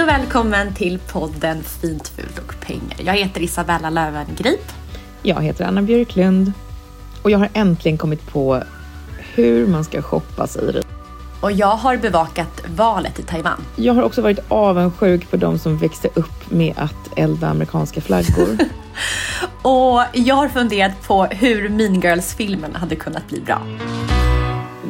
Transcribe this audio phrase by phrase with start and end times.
[0.00, 2.96] Hej och välkommen till podden Fint, fult och pengar.
[3.04, 4.72] Jag heter Isabella Löwengrip.
[5.22, 6.52] Jag heter Anna Björklund
[7.22, 8.62] och jag har äntligen kommit på
[9.34, 10.86] hur man ska shoppa sig rik.
[11.40, 13.64] Och jag har bevakat valet i Taiwan.
[13.76, 18.58] Jag har också varit avundsjuk på de som växte upp med att elda amerikanska flaggor.
[19.62, 23.62] Och jag har funderat på hur Mean Girls-filmen hade kunnat bli bra.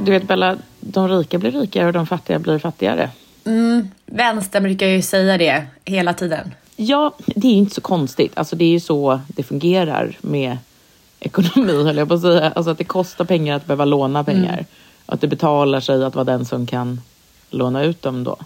[0.05, 3.11] Du vet Bella, de rika blir rikare och de fattiga blir fattigare.
[3.45, 6.55] Mm, vänstern brukar ju säga det hela tiden.
[6.77, 8.33] Ja, det är ju inte så konstigt.
[8.35, 10.59] Alltså det är ju så det fungerar med
[11.21, 12.53] ekonomi höll jag på att säga.
[12.55, 14.53] Alltså att det kostar pengar att behöva låna pengar.
[14.53, 14.65] Mm.
[15.07, 17.01] Att det betalar sig att vara den som kan
[17.51, 18.37] låna ut dem då.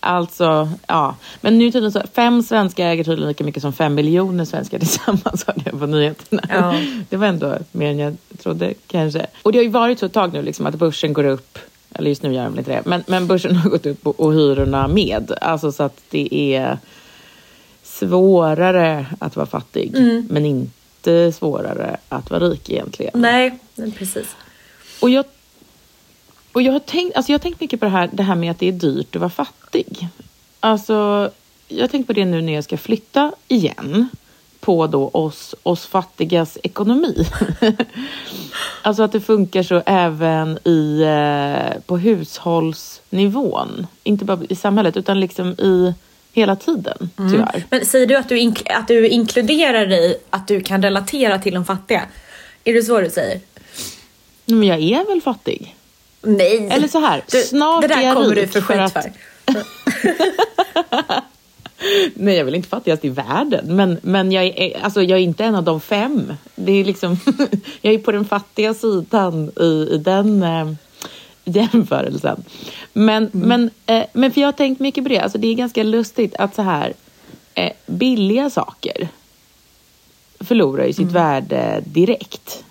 [0.00, 1.16] Alltså, ja.
[1.40, 5.44] Men nu tydligen så fem svenskar äger tydligen lika mycket som fem miljoner svenskar tillsammans
[5.46, 6.42] hörde jag på nyheterna.
[6.48, 6.74] Ja.
[7.08, 9.26] Det var ändå mer än jag trodde kanske.
[9.42, 11.58] Och det har ju varit så ett tag nu liksom att börsen går upp
[11.98, 14.20] eller just nu gör den väl inte det, men, men börsen har gått upp och,
[14.20, 15.32] och hyrorna med.
[15.40, 16.78] Alltså så att det är
[17.82, 20.26] svårare att vara fattig, Mm.
[20.30, 23.12] men inte svårare att vara rik egentligen.
[23.14, 23.58] Nej,
[23.96, 24.36] precis.
[25.00, 25.24] Och jag,
[26.52, 28.50] och jag, har tänkt, alltså jag har tänkt mycket på det här, det här med
[28.50, 30.08] att det är dyrt att vara fattig.
[30.60, 31.30] Alltså,
[31.68, 34.08] jag har tänkt på det nu när jag ska flytta igen
[34.68, 37.26] på då oss, oss fattigas ekonomi.
[38.82, 43.86] alltså att det funkar så även i, eh, på hushållsnivån.
[44.04, 45.94] Inte bara i samhället utan liksom i
[46.32, 47.64] hela tiden tyvärr.
[47.70, 51.64] Men säger du att du, att du inkluderar dig, att du kan relatera till de
[51.64, 52.02] fattiga?
[52.64, 53.40] Är det så du säger?
[54.46, 55.76] Men jag är väl fattig?
[56.22, 56.68] Nej.
[56.72, 58.96] Eller så här, Du, snart det är där jag kommer du rik för för skit
[58.96, 59.12] att- för.
[62.14, 65.22] Nej, jag är väl inte fattigast i världen, men, men jag, är, alltså, jag är
[65.22, 66.32] inte en av de fem.
[66.54, 67.20] Det är liksom,
[67.80, 70.72] jag är på den fattiga sidan i, i den eh,
[71.44, 72.44] jämförelsen.
[72.92, 75.82] Men, men, eh, men för jag har tänkt mycket på det, alltså, det är ganska
[75.82, 76.92] lustigt att så här
[77.54, 79.08] eh, billiga saker
[80.40, 82.64] förlorar ju sitt värde direkt.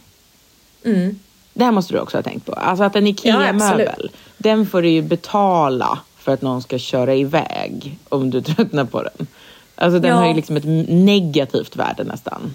[0.83, 1.19] Mm.
[1.53, 2.53] Det här måste du också ha tänkt på.
[2.53, 4.15] Alltså att en Ja, IKEA-möbel, absolut.
[4.37, 9.03] den får du ju betala för att någon ska köra iväg om du tröttnar på
[9.03, 9.27] den.
[9.75, 10.17] Alltså den Ja.
[10.17, 12.53] har ju liksom ett negativt värde nästan.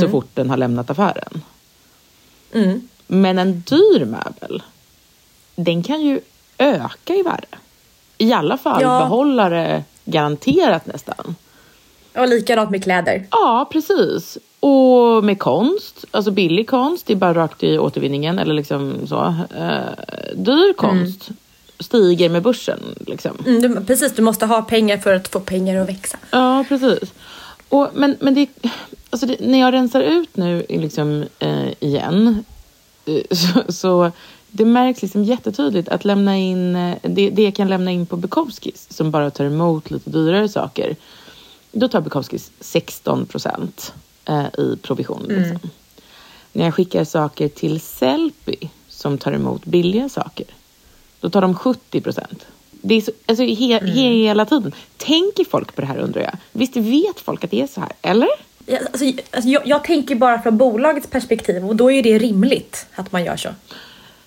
[0.00, 1.42] Så fort den har lämnat affären.
[2.52, 2.88] Mm.
[3.06, 4.62] Men en dyr möbel,
[5.56, 6.20] den kan ju
[6.58, 7.46] öka i värde.
[8.18, 8.98] I alla fall Ja.
[8.98, 11.36] behålla det garanterat nästan.
[12.16, 13.26] Och likadant med kläder.
[13.30, 14.38] Ja, precis.
[14.60, 19.34] Och med konst, alltså billig konst, det är bara rakt i återvinningen eller liksom så.
[19.58, 21.28] Eh, dyr konst
[21.80, 23.38] stiger med börsen liksom.
[23.46, 26.18] Mm, du, precis, du måste ha pengar för att få pengar att växa.
[26.30, 27.12] Ja, precis.
[27.68, 28.48] Och, men men det,
[29.10, 32.44] alltså det, när jag rensar ut nu liksom, eh, igen
[33.06, 34.12] eh, så, så
[34.56, 38.16] det märks liksom jättetydligt att lämna in, eh, det, det jag kan lämna in på
[38.16, 40.96] Bukowskis som bara tar emot lite dyrare saker.
[41.72, 43.94] Då tar Bukowskis 16 procent
[44.24, 45.24] eh, i provision.
[45.28, 45.70] Liksom.
[46.52, 48.56] När jag skickar saker till Sellpy
[48.88, 50.46] som tar emot billiga saker,
[51.24, 52.46] då tar de 70 procent.
[52.70, 54.72] Det är så, alltså, he, hela tiden.
[54.96, 56.32] Tänker folk på det här undrar jag?
[56.52, 58.28] Visst vet folk att det är så här, eller?
[58.66, 62.86] Ja, Alltså, alltså, jag, jag tänker bara från bolagets perspektiv och då är det rimligt
[62.94, 63.48] att man gör så.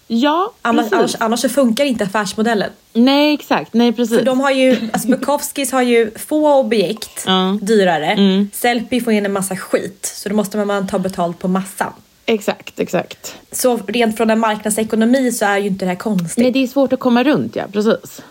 [0.08, 2.70] Ja, Annars, annars, annars så funkar inte affärsmodellen.
[2.94, 3.74] Nej, exakt.
[3.74, 4.18] Nej, precis.
[4.18, 7.58] För de har ju, alltså Bukowskis har ju få objekt Ja.
[7.62, 8.06] dyrare.
[8.12, 8.50] Mm.
[8.54, 10.12] Sellpy får in en massa skit.
[10.16, 11.94] Så då måste man ta betalt på massan.
[12.29, 13.35] Exakt, exakt.
[13.51, 16.38] Så rent från en marknadsekonomi så är ju inte det här konstigt.
[16.38, 17.63] Nej, det är svårt att komma runt, ja.
[17.71, 18.21] Precis.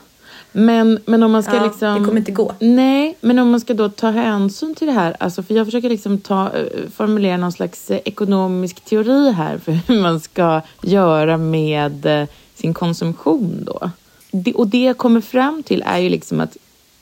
[0.52, 1.98] Men, men om man ska Ja, liksom...
[1.98, 2.52] det kommer inte gå.
[2.58, 5.16] Nej, men om man ska då ta hänsyn till det här.
[5.20, 9.72] Alltså, för jag försöker liksom ta, eh, formulera någon slags eh, ekonomisk teori här för
[9.86, 13.90] hur man ska göra med eh, sin konsumtion då.
[14.30, 16.56] Det, och det jag kommer fram till är ju liksom att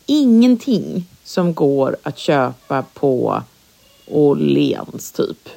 [0.06, 3.42] ingenting som går att köpa på
[4.06, 5.48] Åhléns typ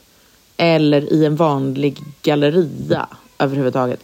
[0.57, 3.07] eller i en vanlig galleria
[3.39, 3.99] överhuvudtaget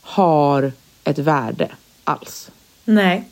[0.00, 0.72] har
[1.04, 1.68] ett värde
[2.04, 2.50] alls.
[2.84, 3.24] Nej.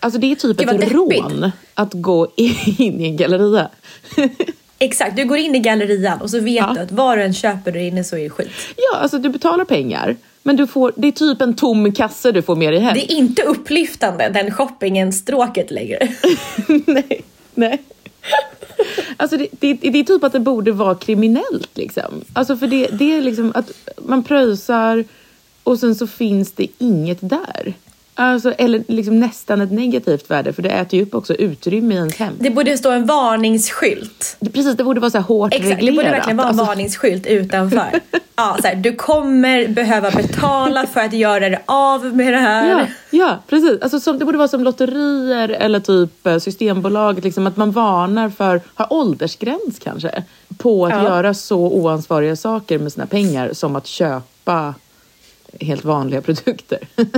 [0.00, 3.68] Alltså det är typ Gud, ett rån att gå in i en galleria.
[4.78, 6.72] Exakt, du går in i gallerian och så vet Ja.
[6.74, 8.48] du att vad du än köper där inne så är det skit.
[8.76, 12.42] ja, alltså du betalar pengar, men du får, det är typ en tom kasse du
[12.42, 12.94] får med dig hem.
[12.94, 16.08] Det är inte upplyftande den shoppingen stråket längre.
[16.86, 17.22] nej,
[17.54, 17.82] nej.
[19.16, 22.24] Alltså det, det, det är typ att det borde vara kriminellt liksom.
[22.32, 25.04] Alltså för det, det är liksom att man pröjsar
[25.62, 27.74] och sen så finns det inget där.
[28.20, 31.96] Alltså, eller liksom nästan ett negativt värde för det äter ju upp också utrymme i
[31.96, 32.34] ens hem.
[32.40, 34.36] Det borde stå en varningsskylt.
[34.40, 35.96] Det, precis, det borde vara så här hårt Exakt, det reglerat.
[35.96, 37.90] borde verkligen vara en Alltså, varningsskylt utanför.
[38.36, 42.68] Ja, så här, du kommer behöva betala för att göra dig av med det här.
[42.70, 43.82] Ja, ja precis.
[43.82, 47.24] Alltså, som, det borde vara som lotterier eller typ eh, Systembolaget.
[47.24, 50.22] Liksom, att man varnar för, har åldersgräns kanske,
[50.58, 51.02] på att Ja.
[51.02, 54.74] göra så oansvariga saker med sina pengar som att köpa
[55.60, 56.78] helt vanliga produkter.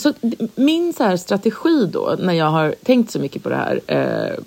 [0.00, 0.12] Så
[0.54, 4.38] min så här strategi då, när jag har tänkt så mycket på det här eh,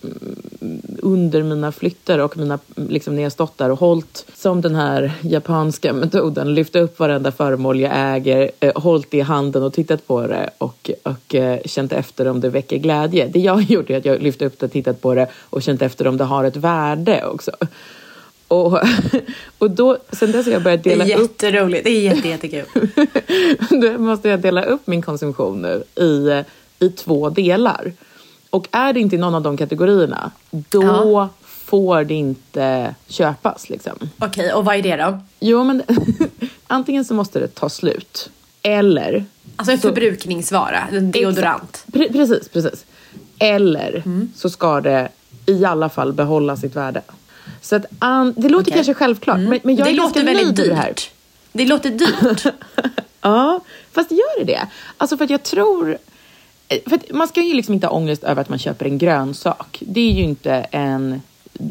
[1.01, 5.11] under mina flytter och mina, liksom när jag stått där och hållit som den här
[5.21, 10.07] japanska metoden, lyft upp varenda föremål jag äger, eh, hållit det i handen och tittat
[10.07, 13.27] på det och, och eh, känt efter om det väcker glädje.
[13.27, 15.81] Det jag har gjort är att jag lyfte upp det, tittat på det och känt
[15.81, 17.51] efter om det har ett värde också.
[18.53, 18.79] Och,
[19.57, 21.83] och då, sen dess har jag börjat Det är dela upp jätteroligt.
[21.83, 22.65] Det är jätte, jättekul.
[23.81, 26.43] då måste jag dela upp min konsumtion nu i,
[26.85, 27.93] i två delar.
[28.49, 31.29] Och är det inte i någon av de kategorierna, då Ja.
[31.47, 33.69] får det inte köpas.
[33.69, 33.93] Liksom.
[34.19, 35.19] Okej, och vad är det då?
[35.39, 35.83] Jo, men
[36.67, 38.29] antingen så måste det ta slut.
[38.61, 39.25] Eller...
[39.55, 41.83] Alltså en så- förbrukningsvara, en deodorant.
[41.87, 42.85] Pre- precis, precis.
[43.39, 44.31] Eller Mm.
[44.35, 45.09] så ska det
[45.45, 47.01] i alla fall behålla sitt värde.
[47.61, 48.73] Så att, an, det låter Okej.
[48.73, 50.93] kanske självklart, men, men jag det är ganska nöjd med det här.
[51.51, 52.53] Det låter dyrt.
[53.21, 53.59] Ja,
[53.91, 54.67] fast gör det det?
[54.97, 55.97] Alltså för att jag tror...
[56.67, 59.77] eh, För man ska ju liksom inte ha ångest över att man köper en grönsak.
[59.79, 61.21] Det är ju inte en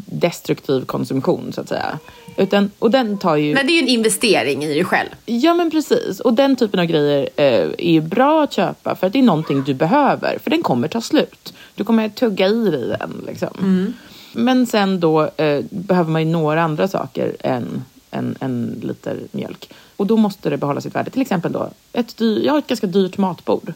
[0.05, 1.99] destruktiv konsumtion så att säga.
[2.37, 3.53] Utan, och den tar ju...
[3.53, 5.09] Men det är ju en investering i dig själv.
[5.25, 6.19] Ja men precis.
[6.19, 7.45] Och den typen av grejer eh,
[7.77, 10.37] är ju bra att köpa för att det är någonting du behöver.
[10.43, 11.53] För den kommer ta slut.
[11.75, 13.93] Du kommer tugga i dig den liksom.
[14.33, 19.69] Men sen då eh, behöver man ju några andra saker än en, en liter mjölk.
[19.97, 21.09] Och då måste det behålla sitt värde.
[21.11, 23.73] Till exempel då, ett jag har ett ganska dyrt matbord.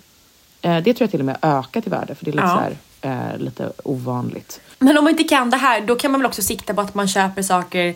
[0.62, 2.70] Eh, det tror jag till och med ökat i värde för det är lite, Ja.
[3.02, 4.62] så här, eh, lite ovanligt.
[4.80, 6.94] Men om man inte kan det här, då kan man väl också sikta på att
[6.94, 7.96] man köper saker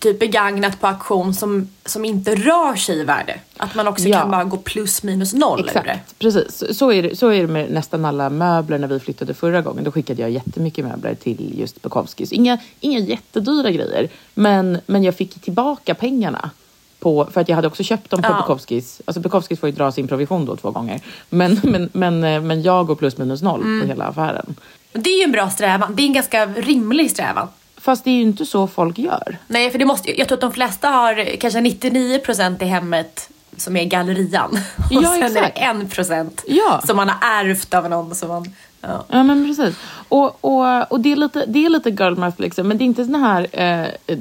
[0.00, 3.40] typ begagnat på auktion som, som inte rör sig i värde.
[3.56, 4.18] Att man också Ja.
[4.20, 5.70] kan bara gå plus minus noll ur det.
[5.80, 6.56] Exakt, precis.
[6.58, 9.62] Så- Så är, det, så är det med nästan alla möbler när vi flyttade förra
[9.62, 9.84] gången.
[9.84, 12.32] Då skickade jag jättemycket möbler till just Bukowskis.
[12.32, 16.50] Inga, inga jättedyra grejer, men, men jag fick tillbaka pengarna.
[16.98, 18.36] På, för att jag hade också köpt dem på Ja.
[18.36, 19.00] Bukowskis.
[19.04, 21.00] Alltså Bukowskis får ju dra sin provision då två gånger.
[21.30, 23.80] Men, men, men, eh, men jag går plus minus noll Mm.
[23.80, 24.54] på hela affären.
[24.92, 25.94] Det är ju en bra strävan.
[25.96, 27.48] Det är en ganska rimlig strävan.
[27.86, 29.38] Fast det är ju inte så folk gör.
[29.48, 33.76] Nej, för det måste, jag tror att de flesta har kanske 99% i hemmet som
[33.76, 34.50] är gallerian.
[34.76, 35.58] Och Ja, sen exakt.
[35.58, 36.82] är det 1% Ja.
[36.86, 38.14] som man har ärvt av någon.
[38.14, 39.04] Som man, ja.
[39.08, 39.76] Ja men precis.
[40.08, 42.68] Och, och, och det, är lite, det är lite girl math liksom.
[42.68, 44.18] Men det är inte sån här eh, eh,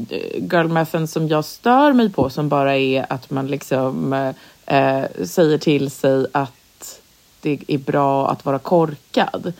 [0.51, 4.13] girl mathen som jag stör mig på som bara är att man liksom
[4.67, 6.99] eh, eh, säger till sig att
[7.41, 9.53] det är bra att vara korkad.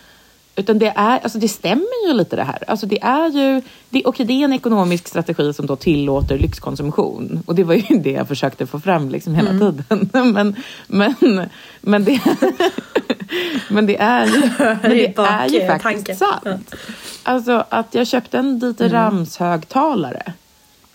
[0.55, 2.63] Utan det, är, alltså det stämmer ju lite det här.
[2.67, 7.43] Alltså det är ju, det, okej, det är en ekonomisk strategi som då tillåter lyxkonsumtion.
[7.45, 9.83] Och det var ju det jag försökte få fram liksom hela tiden.
[10.11, 10.55] Men,
[10.87, 11.49] men,
[11.81, 12.19] men, det,
[13.69, 14.41] men det är ju,
[14.81, 16.75] men det är ju faktiskt sant.
[17.23, 20.33] Alltså att jag köpte en Dieter Rams högtalare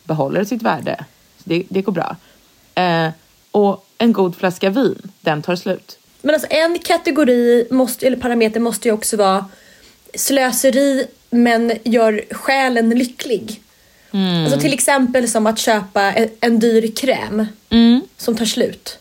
[0.05, 1.05] behåller sitt värde.
[1.45, 2.17] Det, det går bra.
[2.75, 3.09] Eh,
[3.50, 6.00] och en god flaska vin, den tar slut.
[6.22, 9.44] Men alltså en kategori, måste, eller parameter, måste ju också vara
[10.14, 13.62] slöseri men gör själen lycklig.
[14.44, 17.46] Alltså till exempel som att köpa en, en dyr kräm
[18.16, 18.98] som tar slut.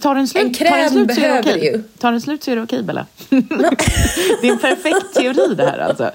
[0.00, 1.64] Tar den slut, En kräm tar den slut så är det behöver okej.
[1.64, 1.82] ju.
[1.98, 3.06] Tar den slut så är det okej, Bella.
[4.40, 6.10] det är en perfekt teori det här alltså.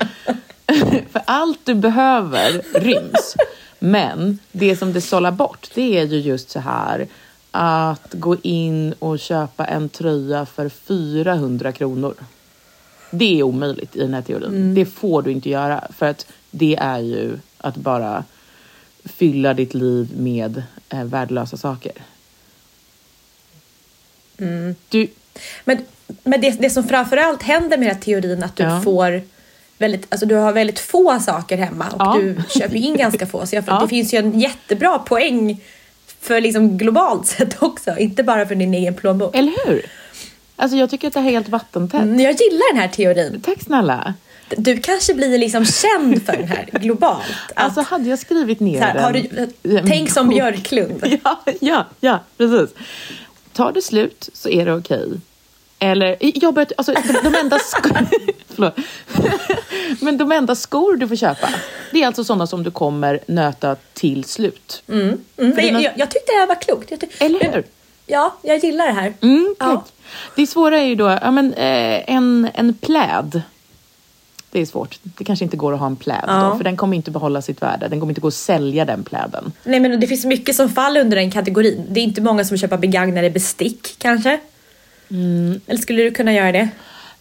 [1.11, 3.35] För allt du behöver ryms.
[3.79, 7.07] Men det som det sållar bort, det är ju just så här
[7.57, 12.13] att gå in och köpa en tröja för 400 kronor.
[13.11, 14.75] Det är omöjligt i den här teorin.
[14.75, 18.23] Det får du inte göra för att det är ju att bara
[19.05, 21.91] fylla ditt liv med eh, värdelösa saker.
[24.89, 25.07] Du,
[25.63, 25.77] Men,
[26.23, 28.81] men det, det som framförallt händer med den här teorin att du Ja.
[28.81, 29.21] får
[29.77, 32.17] väldigt, alltså du har väldigt få saker hemma och Ja.
[32.21, 33.45] du köper in ganska få.
[33.45, 33.79] Så jag, Ja.
[33.81, 35.61] det finns ju en jättebra poäng
[36.25, 39.35] för liksom globalt sett också, inte bara för din egen plånbok.
[39.35, 39.85] Eller hur?
[40.55, 42.01] Alltså jag tycker att det här är helt vattentätt.
[42.01, 43.41] Mm, Jag gillar den här teorin.
[43.45, 44.13] Tack snälla.
[44.57, 47.23] Du kanske blir liksom känd för den här globalt.
[47.55, 49.03] Att, Alltså hade jag skrivit ner här, den...
[49.03, 51.17] har du, tänk som Björklund.
[51.23, 52.75] Ja, ja, ja, precis.
[53.53, 55.09] Tar det slut så är det okej.
[55.91, 58.05] Eller, jag börjat, alltså de, enda skor...
[60.05, 61.49] Men de enda skor du får köpa,
[61.91, 64.83] det är alltså sådana som du kommer nöta till slut.
[64.89, 66.89] Mm, dina- jag, jag, jag tyckte det här var klokt.
[66.89, 67.63] Tyck, Eller hur?
[68.05, 69.13] Ja, jag gillar det här.
[69.21, 69.55] Mm.
[69.59, 69.85] Ja.
[70.35, 73.41] Det svåra är ju då, ja men eh, en, en pläd.
[74.51, 74.99] Det är svårt.
[75.03, 76.49] Det kanske inte går att ha en pläd Ja.
[76.51, 77.87] då, för den kommer inte behålla sitt värde.
[77.87, 79.51] Den kommer inte gå att sälja den pläden.
[79.63, 81.85] Nej men det finns mycket som faller under den kategorin.
[81.89, 84.39] Det är inte många som köper begagnade bestick kanske.
[85.09, 85.61] Mm.
[85.67, 86.69] Eller skulle du kunna göra det?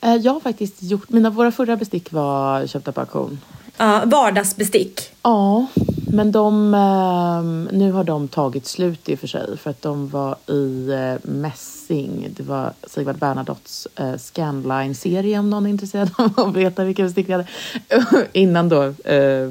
[0.01, 3.41] Eh, jag har faktiskt gjort, mina, våra förra bestick var köpta på auktion.
[3.77, 5.01] Ja, vardagsbestick.
[5.23, 5.67] Ja,
[6.15, 10.09] men de, ehm, nu har de tagit slut i och för sig för att de
[10.09, 12.29] var i eh, mässing.
[12.37, 17.29] Det var Sigvard Bernadottes eh, Scanline-serie om någon är intresserad av att veta vilka bestick
[17.29, 17.47] vi hade.
[18.33, 19.51] Innan då eh,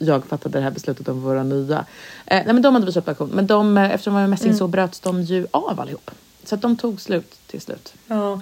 [0.00, 1.84] jag fattade det här beslutet om våra nya.
[2.30, 3.30] Nej men de hade vi köpt på auktion.
[3.34, 6.10] Men de, eftersom de var i mässing så bröts de ju av allihop.
[6.48, 7.94] Så att de tog slut till slut.
[8.06, 8.40] Ja.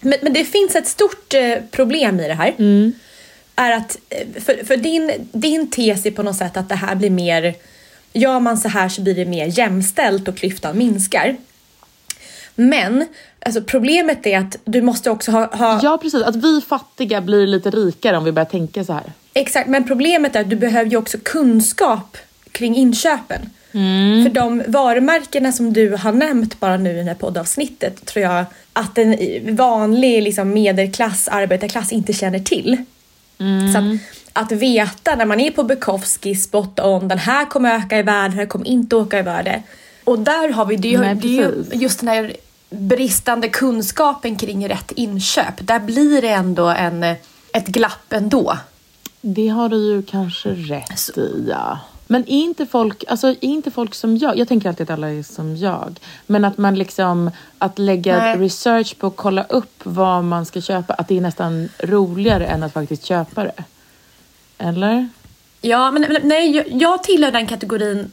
[0.00, 2.54] Men, men det finns ett stort eh, problem i det här.
[3.56, 6.94] Är att, eh, för, för din, din tes är på något sätt att det här
[6.94, 7.54] blir mer,
[8.12, 11.36] gör man så här så blir det mer jämställt och klyftan minskar.
[12.54, 13.06] Men
[13.40, 17.46] alltså problemet är att du måste också ha, ha Ja precis, att vi fattiga blir
[17.46, 19.12] lite rikare om vi börjar tänka så här.
[19.34, 22.16] Exakt, men problemet är att du behöver ju också kunskap
[22.52, 23.50] kring inköpen.
[24.24, 28.44] För de varumärkena som du har nämnt bara nu i det här poddavsnittet tror jag
[28.72, 29.16] att en
[29.56, 32.76] vanlig liksom, medelklass, arbetarklass inte känner till.
[33.72, 33.84] Så att,
[34.46, 38.28] att veta när man är på Bukowski, spot on, den här kommer öka i värde,
[38.28, 39.62] den här kommer inte öka i värde.
[40.04, 42.36] Och där har vi, det, ju- det ju just den här
[42.70, 45.54] bristande kunskapen kring rätt inköp.
[45.58, 47.02] Där blir det ändå en,
[47.52, 48.58] ett glapp ändå.
[49.20, 51.78] Det har du ju kanske rätt i, ja.
[52.06, 55.10] Men är inte folk, alltså är inte folk som jag, jag tänker alltid att alla
[55.10, 58.38] är som jag, men att man liksom, att lägga Nej.
[58.38, 62.62] research på att kolla upp vad man ska köpa, att det är nästan roligare än
[62.62, 63.64] att faktiskt köpa det.
[64.58, 65.08] Eller?
[65.60, 68.12] Ja, men nej, jag, jag tillhör den kategorin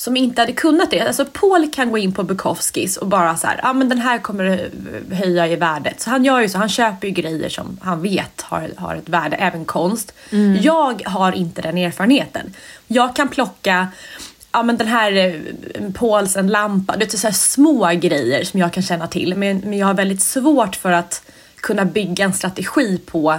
[0.00, 1.00] som inte hade kunnat det.
[1.00, 4.18] Alltså Paul kan gå in på Bukowskis och bara så här, ah, men den här
[4.18, 4.70] kommer
[5.12, 6.00] höja i värdet.
[6.00, 9.08] Så han gör ju så, han köper ju grejer som han vet har, har ett
[9.08, 10.12] värde, även konst.
[10.60, 12.54] Jag har inte den erfarenheten.
[12.86, 13.88] Jag kan plocka,
[14.52, 18.72] ja men den här eh, Pauls en lampa, det är så små grejer som jag
[18.72, 19.36] kan känna till.
[19.36, 21.22] Men, men jag har väldigt svårt för att
[21.56, 23.38] kunna bygga en strategi på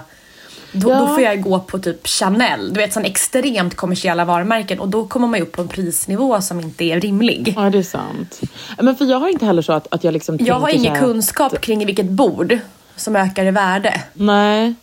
[0.71, 0.99] då, Ja.
[0.99, 5.07] då får jag gå på typ Chanel, du vet sån extremt kommersiella varumärken och då
[5.07, 7.53] kommer man ju upp på en prisnivå som inte är rimlig.
[7.57, 8.39] Ja, det är sant.
[8.79, 11.61] Men för jag har inte heller så att, att jag liksom Jag har ingen kunskap
[11.61, 12.57] kring vilket bord
[12.95, 14.01] som ökar i värde.
[14.13, 14.73] Nej.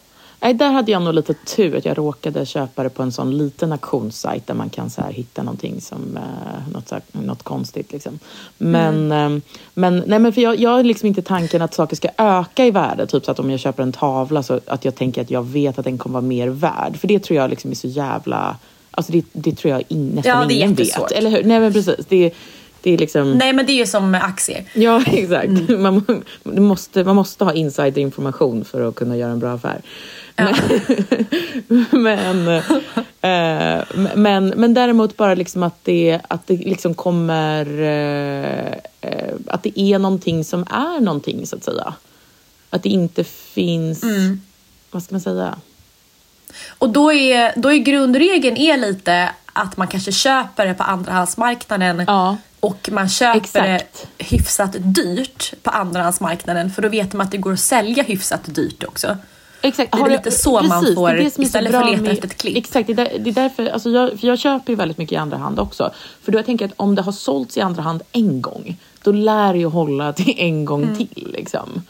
[0.41, 3.39] Nej, där hade jag nog lite tur att jag råkade köpa det på en sån
[3.39, 7.93] liten auktionssajt där man kan så här hitta någonting som, eh, något, här, något konstigt
[7.93, 8.19] liksom.
[8.59, 9.43] Men, eh,
[9.75, 12.71] men, nej, men för jag, jag har liksom inte tanken att saker ska öka i
[12.71, 13.07] värde.
[13.07, 15.79] Typ så att om jag köper en tavla så att jag tänker att jag vet
[15.79, 16.97] att den kommer vara mer värd.
[16.97, 18.57] För det tror jag liksom är så jävla,
[18.91, 21.13] alltså det, det tror jag in, nästan Ja, det är ingen vet.
[21.13, 21.45] Eller hur?
[21.45, 22.07] Nej men precis.
[22.09, 22.35] Det,
[22.83, 23.33] det är liksom...
[23.33, 24.65] Nej men det är ju som med aktier.
[24.75, 25.51] Ja, exakt.
[25.69, 26.05] Man,
[26.43, 29.83] man, måste, man måste ha insiderinformation för att kunna göra en bra affär.
[30.39, 30.55] Men,
[32.03, 32.49] men,
[33.21, 37.83] eh, men, men däremot bara liksom att det, att det liksom kommer...
[37.83, 41.95] Eh, eh, att det är någonting som är någonting, så att säga.
[42.71, 44.05] Att det inte finns...
[44.91, 45.59] Vad ska man säga?
[46.69, 52.05] Och då är, då är grundregeln är lite att man kanske köper det på andrahandsmarknaden
[52.07, 52.37] Ja.
[52.61, 54.09] och man köper Exakt.
[54.17, 58.41] det hyfsat dyrt på andrahandsmarknaden för då vet man att det går att sälja hyfsat
[58.45, 59.17] dyrt också.
[59.63, 59.93] Exakt.
[59.93, 62.13] Det är Har lite så man precis, får, det det istället för att leta med-
[62.13, 62.57] efter ett klipp.
[62.57, 65.13] Exakt, det är, där, det är därför, alltså jag, för jag köper ju väldigt mycket
[65.13, 65.91] i andra hand också.
[66.23, 69.13] För då jag tänker att om det har sålts i andra hand en gång, då
[69.13, 70.97] lär det ju hålla till en gång Mm.
[70.97, 71.29] till.
[71.33, 71.83] Liksom.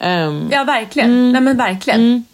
[0.00, 1.10] Ehm, Ja, verkligen.
[1.10, 1.32] Mm.
[1.32, 2.24] Nej, men verkligen.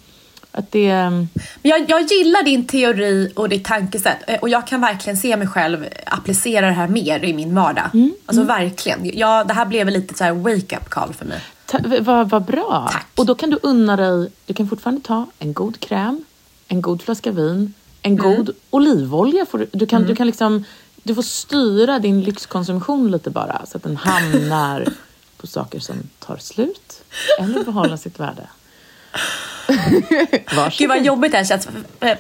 [0.53, 0.93] att det...
[1.11, 1.29] Men
[1.63, 5.47] Jag, jag gillar din teori och ditt tankesätt eh, och jag kan verkligen se mig
[5.49, 7.85] själv applicera det här mer i min vardag.
[7.95, 8.15] Mm.
[8.27, 9.19] Alltså verkligen.
[9.19, 11.39] Jag, det här blev lite så här wake-up call för mig.
[12.01, 12.89] Vad vad bra.
[12.93, 13.07] Tack.
[13.17, 16.25] Och då kan du unna dig, du kan fortfarande ta en god kräm,
[16.69, 18.23] en god flaska vin, en Mm.
[18.37, 19.47] god olivolja.
[19.47, 20.65] Får du, du, kan, du kan liksom,
[21.03, 24.87] du får styra din lyxkonsumtion lite bara så att den hamnar
[25.37, 27.03] på saker som tar slut
[27.41, 28.47] eller behåller sitt värde.
[30.57, 30.73] Varsågod.
[30.79, 31.69] Gud vad jobbigt det här känns.
[32.01, 32.17] Nej,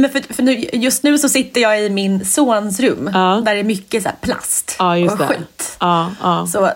[0.00, 3.42] men för, för nu, just nu så sitter jag i min sons rum Ja.
[3.44, 5.76] där det är mycket så här plast Ja, och skit.
[5.80, 6.46] Ja.
[6.52, 6.70] Så,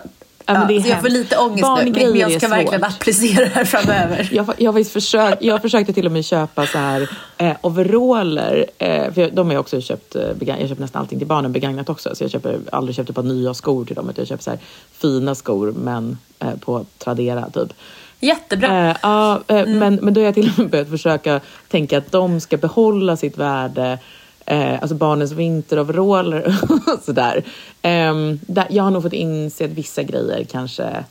[0.45, 1.91] Ja, men ja, det är så jag får lite ångest nu.
[1.91, 4.29] Men jag ska verkligen applicera det här framöver.
[4.31, 8.65] Jag, jag, har faktiskt försökt, jag försökte till och med köpa så här eh, overaller.
[8.77, 11.51] Eh, för jag, de har jag också köpt, eh, jag köper nästan allting till barnen
[11.51, 12.15] begagnat också.
[12.15, 14.09] Så jag köper aldrig köpt ett par nya skor till dem.
[14.09, 14.59] Utan jag köper så här
[14.91, 17.73] fina skor men eh, på Tradera typ.
[18.19, 18.89] Jättebra.
[18.89, 22.11] Eh, ja, eh, men, men då har jag till och med börjat försöka tänka att
[22.11, 23.99] de ska behålla sitt värde.
[24.45, 27.43] Eh, alltså barnens vinteroveraller och sådär.
[27.81, 31.03] Eh, där, jag har nog fått inse att vissa grejer kanske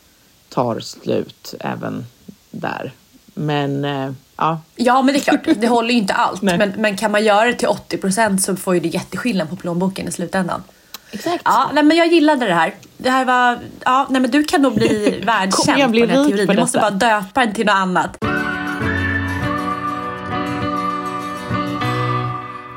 [0.48, 2.06] tar slut även
[2.50, 2.92] där.
[3.34, 6.42] Men eh, ja, Ja men det är klart, det håller ju inte allt.
[6.58, 10.08] Men, men kan man göra det till 80% så får ju det jätteskillnad på plånboken
[10.08, 10.62] i slutändan.
[11.10, 11.42] exakt.
[11.44, 12.74] Ja, nej, men jag gillade det här.
[12.96, 16.46] Det här var, ja, nej, men du kan nog bli världskänd på den här teorin.
[16.46, 18.29] Du måste bara döpa den till något annat.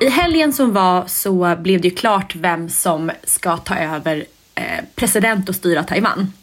[0.03, 4.83] I helgen som var så blev det ju klart vem som ska ta över eh,
[4.95, 6.33] president och styra Taiwan.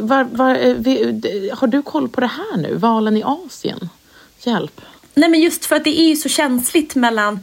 [0.00, 2.74] Var, var, eh, har du koll på det här nu?
[2.74, 3.88] Valen i Asien?
[4.38, 4.80] Hjälp.
[5.14, 7.40] Nej men just för att det är ju så känsligt mellan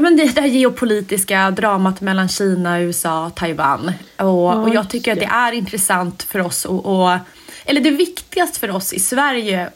[0.00, 3.92] men det, det här geopolitiska dramat mellan Kina, USA och Taiwan.
[4.16, 7.18] Och, och jag tycker att det är intressant för oss och, och
[7.64, 9.70] eller det viktigaste för oss i Sverige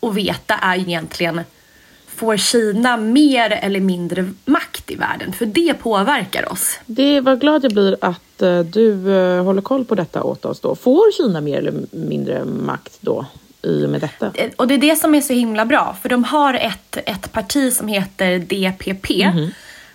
[0.00, 1.40] att veta är egentligen
[2.20, 5.32] Får Kina mer eller mindre makt i världen?
[5.32, 6.78] För det påverkar oss.
[6.86, 10.60] Det var glad jag blir att eh, du eh, håller koll på detta åt oss
[10.60, 10.74] då.
[10.76, 13.26] Får Kina mer eller mindre makt då
[13.62, 14.30] i och med detta?
[14.34, 15.96] Eh, Och det är det som är så himla bra.
[16.02, 19.22] För de har ett, ett parti som heter DPP.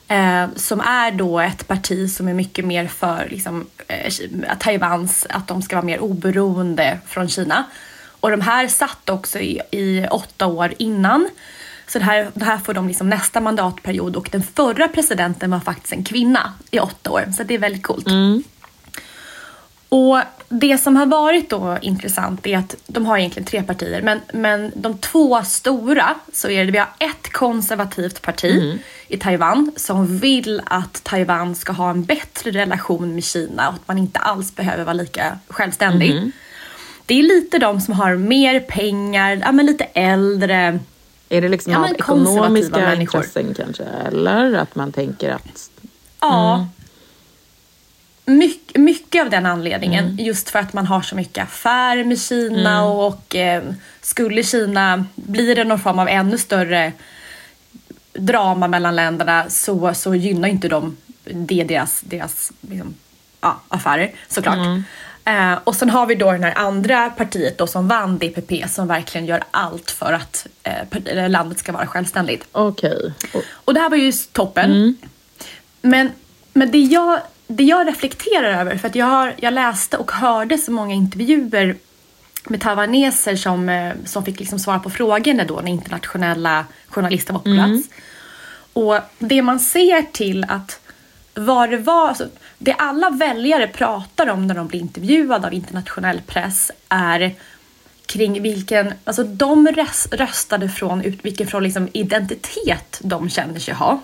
[0.07, 4.13] Eh, som är då ett parti som är mycket mer för liksom, eh,
[4.59, 7.63] Taiwans, att de ska vara mer oberoende från Kina.
[8.19, 11.29] Och de här satt också i, i åtta år innan.
[11.95, 15.59] Så det här, det här får de liksom nästa mandatperiod och den förra presidenten var
[15.59, 17.23] faktiskt en kvinna i åtta år.
[17.37, 18.07] Så det är väldigt coolt.
[19.89, 24.21] Och det som har varit då intressant är att de har egentligen tre partier men,
[24.33, 30.17] men de två stora så är det, vi har ett konservativt parti i Taiwan som
[30.17, 34.55] vill att Taiwan ska ha en bättre relation med Kina och att man inte alls
[34.55, 36.31] behöver vara lika självständig.
[37.05, 40.79] Det är lite de som har mer pengar, ja, men lite äldre.
[41.29, 43.21] Är det liksom Ja, av ekonomiska människor.
[43.21, 43.83] intressen kanske?
[43.83, 45.69] Eller att man tänker att...
[46.19, 46.67] Ja.
[48.25, 50.17] Mycket, mycket av den anledningen.
[50.19, 53.63] Just för att man har så mycket affärer med Kina och eh,
[54.01, 56.91] skulle Kina, blir det någon form av ännu större
[58.13, 62.93] drama mellan länderna så, så gynnar inte de det deras, deras liksom,
[63.41, 64.57] ja, affärer såklart.
[65.25, 68.87] Eh, och sen har vi då det här andra partiet då som vann DPP som
[68.87, 72.47] verkligen gör allt för att eh, landet ska vara självständigt.
[72.51, 73.13] Okej.
[73.33, 74.97] Och- Och det här var ju toppen.
[75.81, 76.11] Men,
[76.53, 80.57] men det, jag, det jag reflekterar över, för att jag, har, jag läste och hörde
[80.57, 81.75] så många intervjuer
[82.43, 87.39] med taiwaneser som, eh, som fick liksom svara på frågorna då när internationella journalister var
[87.39, 87.89] på plats.
[88.73, 90.79] Och det man ser till att
[91.33, 92.27] vad det var, alltså,
[92.65, 97.33] det alla väljare pratar om när de blir intervjuade av internationell press är
[98.05, 103.73] kring vilken, alltså de rös- röstade från ut, vilken från liksom identitet de känner sig
[103.73, 104.01] ha.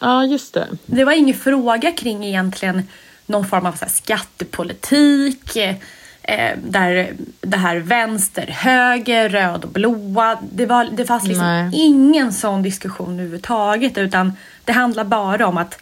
[0.00, 0.66] Ja, just det.
[0.86, 2.82] Det var ingen fråga kring egentligen
[3.26, 5.56] någon form av så skattepolitik,
[6.22, 10.38] eh, där det här vänster, höger, röd och blåa.
[10.52, 11.70] Det, var, det fanns liksom Nej.
[11.74, 14.32] ingen sån diskussion överhuvudtaget utan
[14.64, 15.78] det handlar bara om att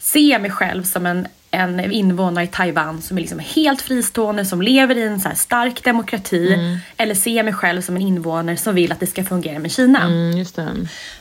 [0.00, 4.62] se mig själv som en, en invånare i Taiwan som är liksom helt fristående, som
[4.62, 6.78] lever i en så stark demokrati.
[6.96, 10.02] Eller se mig själv som en invånare som vill att det ska fungera med Kina.
[10.06, 10.64] Mm, just det.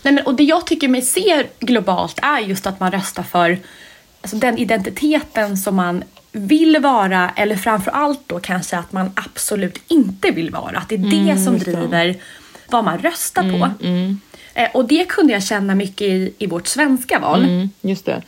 [0.01, 3.59] Nej, men, och det jag tycker mig ser globalt är just att man röstar för
[4.21, 9.81] alltså, den identiteten som man vill vara eller framför allt då kanske att man absolut
[9.87, 10.77] inte vill vara.
[10.77, 11.71] Att det är det Mm, som just det.
[11.71, 12.15] driver
[12.69, 13.85] vad man röstar på.
[14.53, 17.43] Eh, och det kunde jag känna mycket i, i vårt svenska val.
[17.43, 18.21] Mm, just det.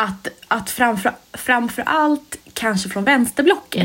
[0.00, 3.84] Att, att framför, framför allt kanske från vänsterblocket.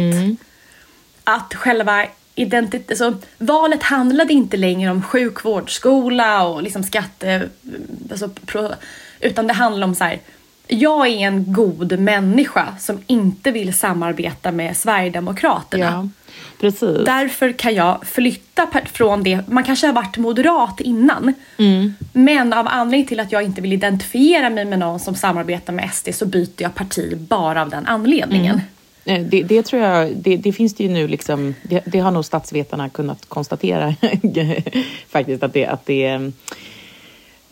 [1.23, 7.49] Att själva identitet, alltså, valet handlade inte längre om sjukvård, skola och liksom skatte...
[8.11, 8.73] Alltså, pro,
[9.19, 10.19] utan det handlade om så här.
[10.67, 15.85] Jag är en god människa som inte vill samarbeta med Sverigedemokraterna.
[15.85, 16.09] Ja,
[16.63, 17.05] precis.
[17.05, 19.39] Därför kan jag flytta från det.
[19.47, 21.33] Man kanske har varit moderat innan.
[21.57, 21.93] Mm.
[22.13, 25.93] Men av anledning till att jag inte vill identifiera mig med någon som samarbetar med
[25.93, 28.61] SD så byter jag parti bara av den anledningen.
[29.05, 32.11] Eh, Det, det tror jag, det, det finns det ju nu liksom, det, det har
[32.11, 33.95] nog statsvetarna kunnat konstatera
[35.09, 36.31] faktiskt att det, att det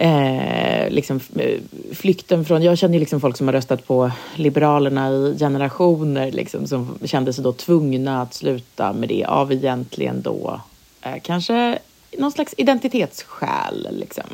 [0.02, 1.60] eh, liksom eh,
[1.94, 6.68] flykten från, jag känner ju liksom folk som har röstat på Liberalerna i generationer liksom
[6.68, 10.62] som kände sig då tvungna att sluta med det av egentligen då
[11.02, 11.80] eh, kanske
[12.18, 14.30] någon slags identitetsskäl liksom.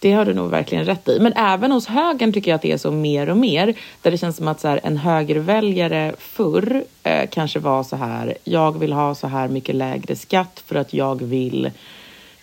[0.00, 1.20] Det har du nog verkligen rätt i.
[1.20, 3.74] Men även hos högern tycker jag att det är så mer och mer.
[4.02, 8.36] Där det känns som att så här, en högerväljare förr eh, kanske var så här.
[8.44, 11.70] Jag vill ha så här mycket lägre skatt för att jag vill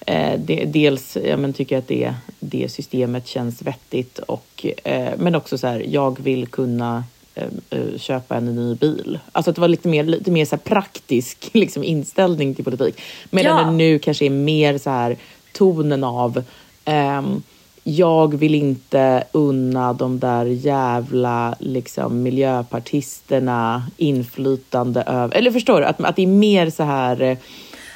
[0.06, 5.36] eh, det, dels ja, men tycker att det, det systemet känns vettigt och eh, men
[5.36, 5.86] också så här.
[5.88, 7.04] Jag vill kunna
[7.36, 9.20] eh, eh, köpa en ny bil.
[9.32, 13.02] Alltså att det var lite mer, lite mer så praktisk liksom, inställning till politik.
[13.30, 13.64] Medan Ja.
[13.64, 15.18] det nu kanske är mer så här
[15.54, 16.44] tonen av
[16.86, 17.44] ehm,
[17.88, 25.38] jag vill inte unna de där jävla liksom, miljöpartisterna inflytande över...
[25.38, 25.86] Eller förstår du?
[25.86, 27.38] Att, att det är mer så här eh,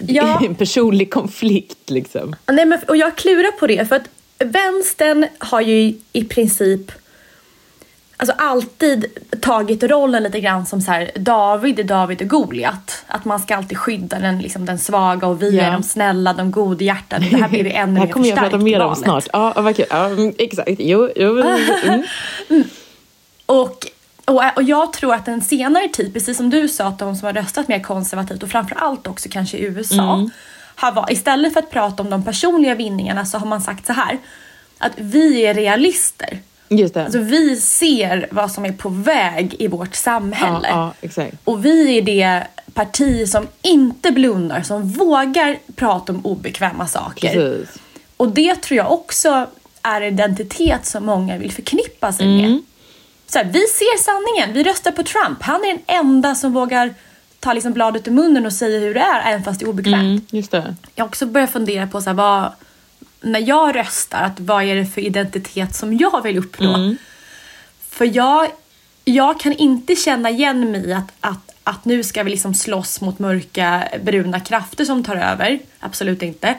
[0.08, 0.42] Ja.
[0.46, 1.90] en personlig konflikt.
[1.90, 2.36] Liksom.
[2.52, 4.10] Nej, men, och jag klurar på det för att
[4.40, 6.92] vänstern har ju i, princip
[8.18, 9.06] alltså alltid
[9.42, 13.04] tagit rollen lite grann som så här David är David och Goliat.
[13.08, 15.64] Att man ska alltid skydda den, liksom, den svaga och vi Ja.
[15.64, 17.26] är de snälla, de godhjärtade.
[17.32, 19.28] Det här blir vi ännu Det här mer kommer jag förstärkt prata mer om snart.
[19.34, 19.86] Ja, kul.
[19.90, 20.72] Ja, mm, exakt.
[20.80, 21.38] Jo, jo,
[22.50, 22.64] mm.
[23.46, 23.86] Och,
[24.30, 27.26] och, och jag tror att en senare tid, precis som du sa, att de som
[27.26, 30.30] har röstat mer konservativt och framförallt också kanske i USA, Mm.
[30.76, 33.94] har var, istället för att prata om de personliga vinningarna så har man sagt så
[33.94, 34.18] här,
[34.78, 36.40] att vi är realister.
[36.70, 37.04] Just det.
[37.04, 40.68] Alltså vi ser vad som är på väg i vårt ja, samhälle.
[40.70, 41.34] ja, exakt.
[41.44, 47.30] Och vi är det parti som inte blundar, som vågar prata om obekväma saker.
[47.34, 47.78] Precis.
[48.18, 49.48] Och det tror jag också
[49.82, 52.52] är identitet som många vill förknippa sig Mm.
[52.52, 52.62] med.
[53.30, 55.44] Så här, vi ser sanningen, vi röstar på Trump.
[55.44, 56.94] Han är den enda som vågar
[57.40, 60.02] ta liksom bladet ur munnen och säga hur det är, även fast det är obekvämt.
[60.02, 60.76] Mm, just det.
[60.96, 62.52] Jag har också börjat fundera på så här, vad,
[63.22, 66.76] när jag röstar, att vad är det för identitet som jag vill uppnå?
[66.76, 66.98] Mm.
[67.90, 68.48] För jag,
[69.06, 73.20] jag kan inte känna igen mig att, att, att nu ska vi liksom slåss mot
[73.20, 75.60] mörka bruna krafter som tar över.
[75.80, 76.56] Absolut inte.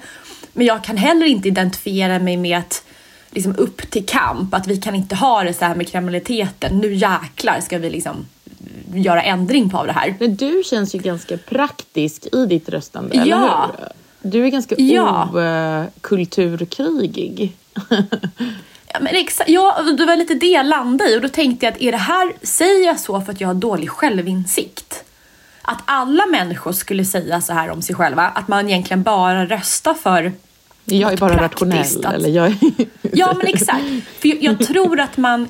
[0.53, 2.85] Men jag kan heller inte identifiera mig med att
[3.31, 6.79] liksom upp till kamp, att vi kan inte ha det så här med kriminaliteten.
[6.79, 8.27] Nu jäklar ska vi liksom
[8.95, 10.15] göra ändring på det här.
[10.21, 13.71] Men du känns ju ganska praktisk i ditt röstande, eller Ja.
[13.79, 13.87] hur?
[14.31, 15.29] Du är ganska Ja.
[15.97, 17.53] okulturkrigig.
[18.93, 21.73] Ja, men exa- ja, det var lite det jag landade i och då tänkte jag
[21.75, 25.05] att är det här, säger jag så för att jag har dålig självinsikt?
[25.63, 29.95] Att alla människor skulle säga så här om sig själva, att man egentligen bara röstar
[29.95, 30.33] för
[30.97, 32.05] jag är bara rationell.
[32.05, 32.57] att- Eller jag är...
[33.13, 33.85] Ja men exakt.
[34.19, 35.49] För jag, jag tror att man...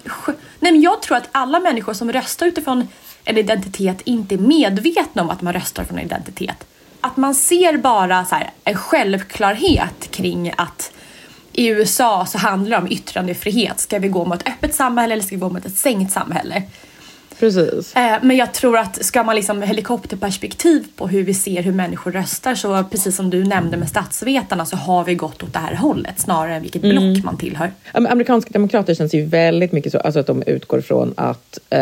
[0.61, 2.89] Nej men jag tror att alla människor som röstar utifrån
[3.25, 6.67] en identitet inte är medvetna om att man röstar från en identitet.
[7.01, 10.93] Att man ser bara så här, en självklarhet kring att
[11.53, 13.81] i USA så handlar det om yttrandefrihet.
[13.81, 16.63] Ska vi gå mot ett öppet samhälle eller ska vi gå mot ett stängt samhälle?
[17.41, 17.97] Precis.
[17.97, 22.13] Eh, Men jag tror att ska man liksom helikopterperspektiv på hur vi ser hur människor
[22.13, 25.75] röstar så precis som du nämnde med statsvetarna så har vi gått åt det här
[25.75, 27.73] hållet snarare än vilket block man tillhör.
[27.93, 31.81] Amerikanska demokrater känns ju väldigt mycket så alltså att de utgår från att eh,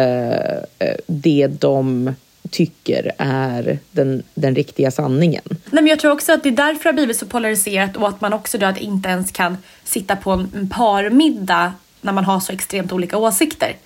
[0.79, 2.14] eh, det de
[2.51, 5.42] tycker är den, den riktiga sanningen.
[5.49, 8.09] Nej, men jag tror också att det är därför det har blivit så polariserat och
[8.09, 12.40] att man också då att inte ens kan sitta på en parmiddag när man har
[12.40, 13.77] så extremt olika åsikter.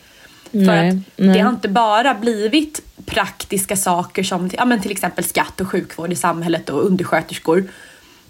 [0.53, 1.35] För Nej, att nej.
[1.35, 6.13] det har inte bara blivit praktiska saker som ja, men till exempel skatt och sjukvård
[6.13, 7.65] i samhället och undersköterskor.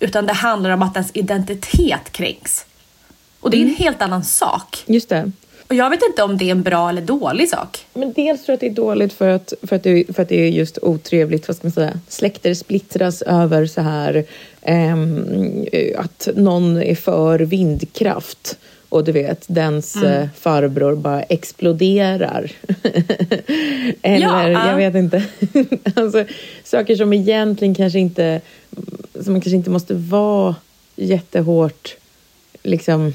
[0.00, 2.66] Utan det handlar om att ens identitet kränks.
[3.40, 4.82] Och det är en helt annan sak.
[4.87, 5.32] Just det.
[5.68, 7.87] Och jag vet inte om det är en bra eller dålig sak.
[7.94, 10.28] Men dels tror jag att det är dåligt för att, för att, det, för att
[10.28, 14.24] det är just otrevligt, vad ska man säga, släkter splittras över så här
[14.62, 15.66] ehm,
[15.98, 18.58] att någon är för vindkraft
[18.92, 20.12] och du vet, dens Mm.
[20.12, 22.50] eh, farbror bara exploderar.
[24.02, 24.76] Eller, Ja, jag ja.
[24.76, 25.24] vet inte.
[26.00, 26.24] alltså,
[26.64, 28.40] saker som egentligen kanske inte,
[29.20, 30.55] som man kanske inte måste vara
[30.96, 31.96] jättehårt
[32.62, 33.12] liksom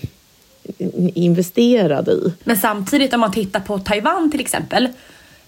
[1.13, 2.33] investerad i.
[2.43, 4.89] Men samtidigt om man tittar på Taiwan till exempel.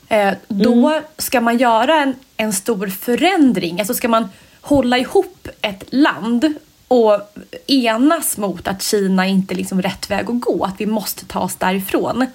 [0.10, 1.02] Eh, då Mm.
[1.18, 3.80] ska man göra en, en stor förändring.
[3.80, 4.30] Alltså ska man
[4.62, 6.54] hålla ihop ett land
[6.90, 7.22] och
[7.68, 10.64] enas mot att Kina inte är liksom rätt väg att gå.
[10.64, 12.26] Att vi måste ta oss därifrån.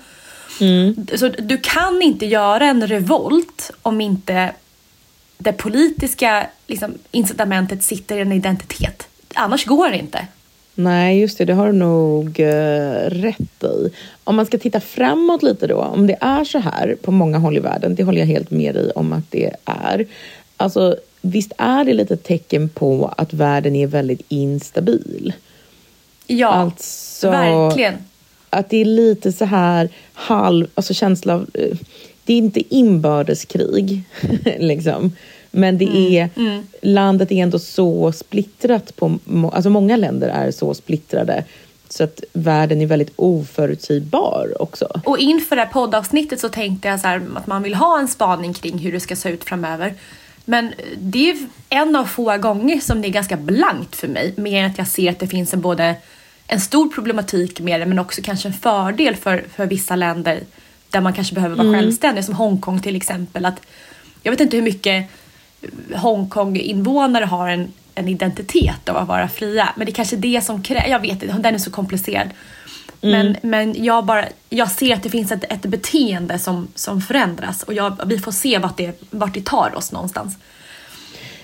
[0.61, 1.07] Mm.
[1.15, 4.53] Så du kan inte göra en revolt om inte
[5.39, 9.09] det politiska liksom, incitamentet sitter i en identitet.
[9.35, 10.27] Annars går det inte.
[10.75, 11.45] Nej, just det.
[11.45, 13.91] Det har du nog eh, rätt i.
[14.25, 15.77] Om man ska titta framåt lite då.
[15.77, 17.95] Om det är så här på många håll i världen.
[17.95, 20.07] Det håller jag helt med dig om att det är.
[20.57, 25.33] Alltså, visst är det lite tecken på att världen är väldigt instabil?
[26.27, 27.95] Ja, Alltså, verkligen.
[28.51, 30.67] Att det är lite så här halv...
[30.75, 31.47] Alltså känsla av...
[31.55, 31.77] eh,
[32.25, 34.03] Det är inte inbördeskrig,
[34.59, 35.13] liksom.
[35.51, 36.29] Men det är...
[36.83, 38.97] Landet är ändå så splittrat.
[38.97, 39.19] på
[39.53, 41.45] Alltså många länder är så splittrade.
[41.89, 45.01] Så att världen är väldigt oförutsägbar också.
[45.05, 48.09] Och inför det här poddavsnittet så tänkte jag så här, att man vill ha en
[48.09, 49.95] spaning kring hur det ska se ut framöver.
[50.45, 51.37] Men det är
[51.69, 54.35] en av få gånger som det är ganska blankt för mig.
[54.37, 55.97] Mer än att jag ser att det finns en både
[56.47, 60.41] en stor problematik med det men också kanske en fördel för, för vissa länder
[60.91, 62.25] där man kanske behöver vara självständig.
[62.25, 63.45] Som Hongkong till exempel.
[63.45, 63.61] Att,
[64.23, 65.11] jag vet inte hur mycket
[65.95, 69.69] Hongkong-invånare har en, en identitet av att vara fria.
[69.77, 70.89] Men det är kanske det som krävs.
[70.89, 72.29] Jag vet inte, den är så komplicerad.
[73.11, 77.63] Men, men jag, bara, jag ser att det finns ett, ett beteende som, som förändras
[77.63, 80.37] och jag, vi får se vart det, vart det tar oss någonstans.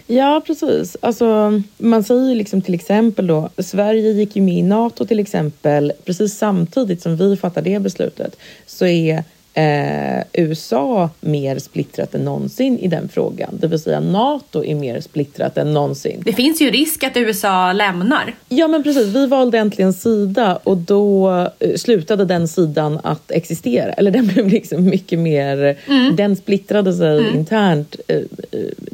[0.06, 0.96] Ja, precis.
[1.02, 5.18] Alltså, man säger ju liksom till exempel då, Sverige gick ju med i NATO till
[5.18, 12.24] exempel, precis samtidigt som vi fattade det beslutet, så är eh, USA mer splittrat än
[12.24, 13.58] någonsin i den frågan.
[13.60, 16.22] Det vill säga NATO är mer splittrat än någonsin.
[16.24, 18.34] Det finns ju risk att USA lämnar.
[18.48, 23.92] Ja men precis, vi valde äntligen sida och då eh, slutade den sidan att existera.
[23.92, 25.76] Eller den blev liksom mycket mer,
[26.16, 28.24] den splittrade sig internt eh, eh,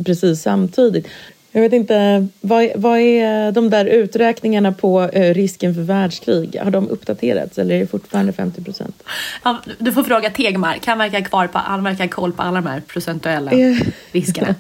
[0.05, 1.07] precis samtidigt.
[1.57, 6.57] Jag vet inte, vad, vad är de där uträkningarna på eh, risken för världskrig?
[6.63, 9.03] Har de uppdaterats eller är det fortfarande 50 procent?
[9.45, 12.69] Ja, Du får fråga Tegmark, han verkar kvar på, han verkar koll på alla de
[12.69, 13.53] här procentuella
[14.13, 14.55] riskerna.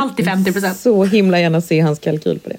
[0.00, 0.78] Alltid 50 procent.
[0.78, 2.58] Så himla gärna se hans kalkyl på det.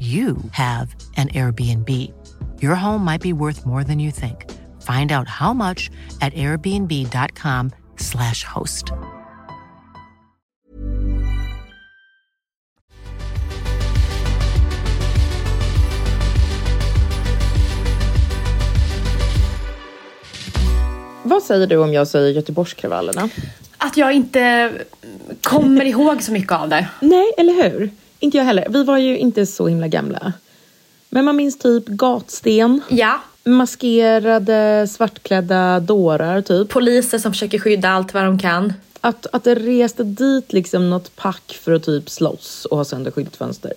[0.00, 2.12] you have an Airbnb.
[2.60, 4.44] Your home might be worth more than you think.
[4.82, 5.88] Find out how much
[6.20, 8.92] at airbnb.com/slash host.
[21.22, 23.28] Vad säger du om jag säger Göteborgskravallerna?
[23.78, 24.72] Att jag inte
[25.42, 26.88] kommer ihåg så mycket av det.
[27.00, 27.90] Nej, eller hur?
[28.18, 28.66] Inte jag heller.
[28.70, 30.32] Vi var ju inte så himla gamla.
[31.08, 32.80] Men man minns typ gatsten.
[32.88, 36.68] Ja, maskerade, svartklädda dårar typ.
[36.68, 38.72] Poliser som försöker skydda allt vad de kan.
[39.00, 43.10] Att, att det reste dit liksom något pack för att typ slåss och ha sönder
[43.10, 43.72] skyltfönster.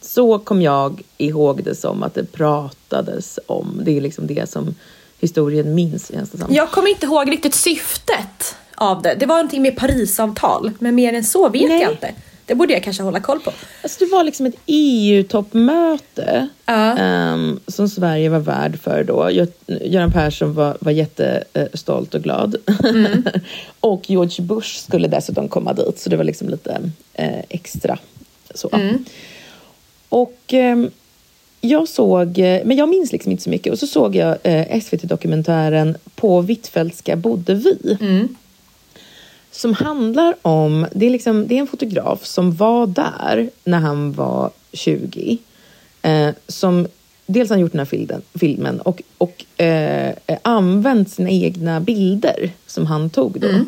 [0.00, 3.80] Så kom jag ihåg det som att det pratades om.
[3.84, 4.74] Det är liksom det som
[5.20, 6.54] historien minns känns det som.
[6.54, 9.14] Jag kommer inte ihåg riktigt syftet av det.
[9.14, 11.82] Det var någonting med Parisavtal, men mer än så vet Nej.
[11.82, 12.14] jag inte.
[12.50, 13.52] Det borde jag kanske hålla koll på.
[13.82, 16.96] Alltså det var liksom ett EU-toppmöte Ja.
[16.98, 19.22] ehm, som Sverige var värd för då.
[19.30, 22.56] Gö- Göran Persson var, var jättestolt och glad.
[23.80, 26.80] och George Bush skulle dessutom komma dit, så det var liksom lite
[27.14, 27.98] eh, extra.
[28.54, 28.70] Så.
[30.08, 30.90] Och ehm,
[31.60, 33.72] jag såg, eh, men jag minns liksom inte så mycket.
[33.72, 37.96] Och så såg jag eh, SVT-dokumentären På Hvitfeldtska bodde vi.
[39.50, 44.12] Som handlar om, det är, liksom, det är en fotograf som var där när han
[44.12, 45.38] var 20.
[46.02, 46.86] Eh, som
[47.26, 52.86] dels har gjort den här filmen, filmen och, och eh, använt sina egna bilder som
[52.86, 53.64] han tog då.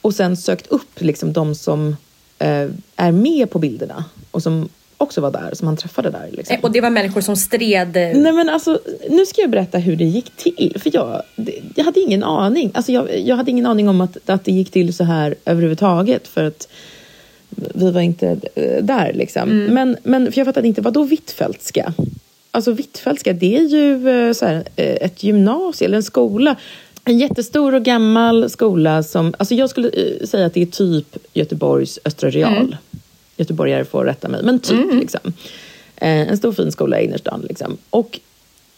[0.00, 1.96] Och sen sökt upp liksom de som
[2.38, 4.68] eh, är med på bilderna och som
[5.00, 6.28] också var där, som han träffade där.
[6.32, 6.54] Liksom.
[6.56, 7.96] Eh, Och det var människor som stred.
[7.96, 10.76] eh, Nej men alltså, nu ska jag berätta hur det gick till.
[10.82, 12.70] För jag, det, jag hade ingen aning.
[12.74, 16.28] Alltså jag, jag hade ingen aning om att, att det gick till så här överhuvudtaget.
[16.28, 16.68] För att
[17.74, 19.64] vi var inte eh, där liksom.
[19.64, 21.92] Men, men för jag fattade inte, vad då Hvitfeldtska?
[22.50, 26.56] Alltså Hvitfeldtska, det är ju så här, ett gymnasium eller en skola.
[27.04, 29.90] En jättestor och gammal skola som, alltså jag skulle
[30.26, 32.76] säga att det är typ Göteborgs Östra Real.
[33.40, 35.32] Göteborgare får rätta mig, men typ liksom.
[35.96, 37.76] Eh, en stor fin skola i innerstan liksom.
[37.90, 38.20] Och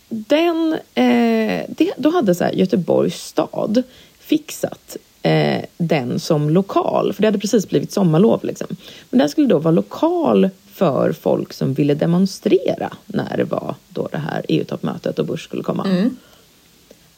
[0.09, 3.83] den, eh, det, då hade så här, Göteborgs stad
[4.21, 8.45] fixat eh, den som lokal, för det hade precis blivit sommarlov.
[8.45, 8.67] Liksom.
[9.11, 14.09] Men den skulle då vara lokal för folk som ville demonstrera när det var då
[14.13, 15.87] det här EU-toppmötet och Bush skulle komma.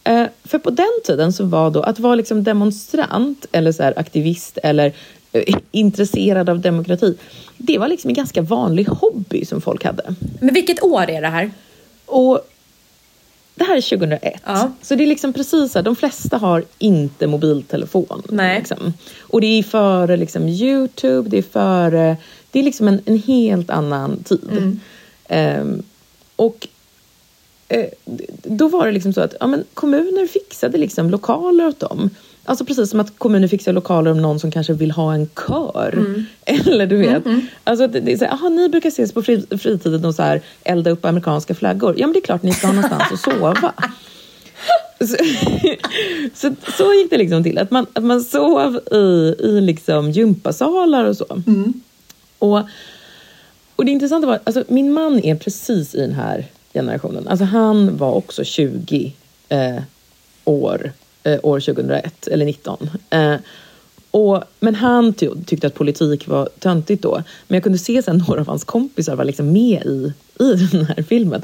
[0.04, 3.98] Eh, för på den tiden så var då att vara liksom demonstrant eller så här
[3.98, 4.92] aktivist eller
[5.70, 7.16] intresserad av demokrati.
[7.56, 10.14] Det var liksom en ganska vanlig hobby som folk hade.
[10.40, 11.50] Men vilket år är det här?
[12.06, 12.40] Och
[13.54, 14.42] det här är 2001.
[14.44, 14.72] Ja.
[14.82, 18.22] Så det är liksom precis så här, de flesta har inte mobiltelefon.
[18.28, 18.58] Nej.
[18.58, 18.92] Liksom.
[19.20, 22.16] Och det är före liksom Youtube, det är före,
[22.50, 24.48] det är liksom en, en helt annan tid.
[24.50, 24.80] Mm.
[25.28, 25.82] Ehm,
[26.36, 26.68] och
[27.68, 27.86] eh,
[28.42, 32.10] då var det liksom så att ja, men kommuner fixade liksom lokaler åt dem.
[32.44, 35.92] Alltså precis som att kommuner fixar lokaler om någon som kanske vill ha en kör.
[35.92, 36.24] Mm.
[36.44, 37.22] Eller du vet.
[37.64, 40.42] Alltså det, är så här, aha, ni brukar ses på fri, fritiden och så här,
[40.64, 41.94] elda upp amerikanska flaggor.
[41.98, 43.72] Ja men det är klart ni ska ha någonstans att sova.
[44.98, 45.16] Så,
[46.35, 47.59] så, så gick det liksom till.
[47.59, 51.42] Att man, att man sov i, i liksom gympasalar och så.
[52.38, 52.61] Och,
[53.76, 57.28] och det intressanta var, alltså min man är precis i den här generationen.
[57.28, 59.12] Alltså han var också 20
[59.48, 59.83] eh,
[60.44, 60.92] år,
[61.24, 62.90] eh, år 2001, eller 19.
[63.10, 63.34] Eh,
[64.10, 67.22] och, men han ty tyckte att politik var töntigt då.
[67.48, 70.84] Men jag kunde se sen några av hans kompisar var liksom med i, i den
[70.84, 71.42] här filmen.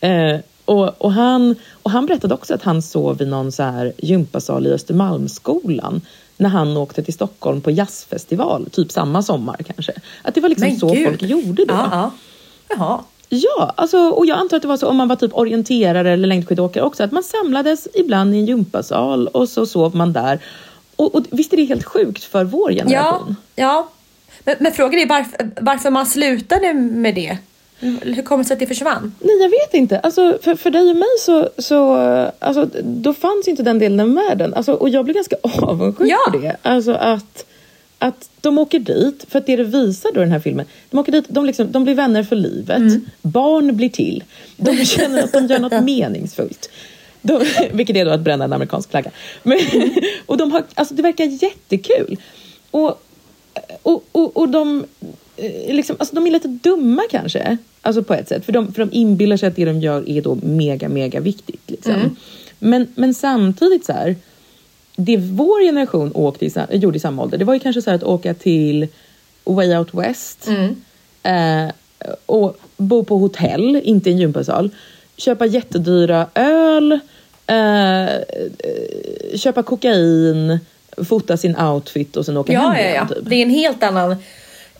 [0.00, 3.92] Eh, och, och, han, och han berättade också att han sov i någon så här
[3.98, 6.00] gympasal i Östermalmsskolan
[6.36, 9.92] när han åkte till Stockholm på jazzfestival, typ samma sommar kanske.
[10.22, 11.04] Att det var liksom Men så gud.
[11.04, 11.74] folk gjorde då.
[11.74, 12.12] Ja, ja.
[12.68, 13.00] Jaha.
[13.28, 16.26] Ja, alltså, och jag antar att det var så om man var typ orienterare eller
[16.28, 20.38] längdskidåkare också, att man samlades ibland i en gympasal och så sov man där.
[20.96, 23.36] Och, och visst är det helt sjukt för vår Ja, generation?
[23.56, 23.88] ja.
[24.44, 27.38] Men, men frågan är varför, varför man slutade med det.
[27.80, 29.14] Hur kommer det sig att det försvann?
[29.20, 29.98] Nej, jag vet inte.
[29.98, 31.94] Alltså, för, för dig och mig så, så
[32.38, 34.54] alltså, då fanns inte den delen av världen.
[34.54, 36.18] Alltså, och jag blir ganska avundsjuk Ja.
[36.32, 36.56] på det.
[36.62, 37.44] Alltså att,
[37.98, 41.12] att de åker dit, för att det det visar då den här filmen, de åker
[41.12, 44.24] dit, de, liksom, de blir vänner för livet, barn blir till,
[44.56, 46.70] de känner att de gör något meningsfullt.
[47.22, 49.10] De, vilket är då att bränna en amerikansk flagga.
[49.42, 49.58] Men,
[50.26, 52.16] och de har, alltså det verkar jättekul.
[52.70, 53.02] Och,
[53.82, 54.84] och, och, och de,
[55.36, 58.44] eh, liksom, alltså de är lite dumma kanske, alltså på ett sätt.
[58.44, 61.70] För de, för de inbillar sig att det de gör är då mega, mega viktigt.
[61.70, 62.16] Liksom.
[62.58, 64.16] Men, men samtidigt så här,
[65.00, 68.02] det vår generation åkte i, gjorde i samma ålder, det var ju kanske så att
[68.02, 68.88] åka till
[69.44, 70.48] Way Out West
[71.22, 71.68] eh,
[72.26, 74.70] och bo på hotell, inte i en gympasal,
[75.16, 76.92] köpa jättedyra öl,
[77.46, 78.20] eh, eh,
[79.36, 80.58] köpa kokain,
[81.08, 82.88] fota sin outfit och sen åka Ja, hem ja, ja.
[82.90, 83.08] igen.
[83.08, 83.18] Typ.
[83.22, 84.16] Det är en helt annan...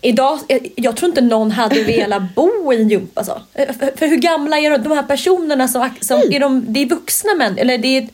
[0.00, 3.40] Idag, jag, jag tror inte någon hade velat bo i en gympasal.
[3.54, 6.80] Eh, För, för hur gamla är de, de här personerna som, som är de, det
[6.82, 8.08] är vuxna män eller det är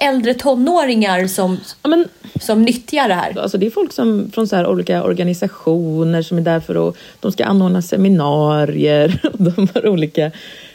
[0.00, 2.08] äldre tonåringar som, Ja, men,
[2.40, 3.38] som nyttjar det här.
[3.38, 6.96] Alltså det är folk som från så här olika organisationer som är där för att
[7.20, 9.20] de ska anordna seminarier.
[9.32, 10.30] Och de har olika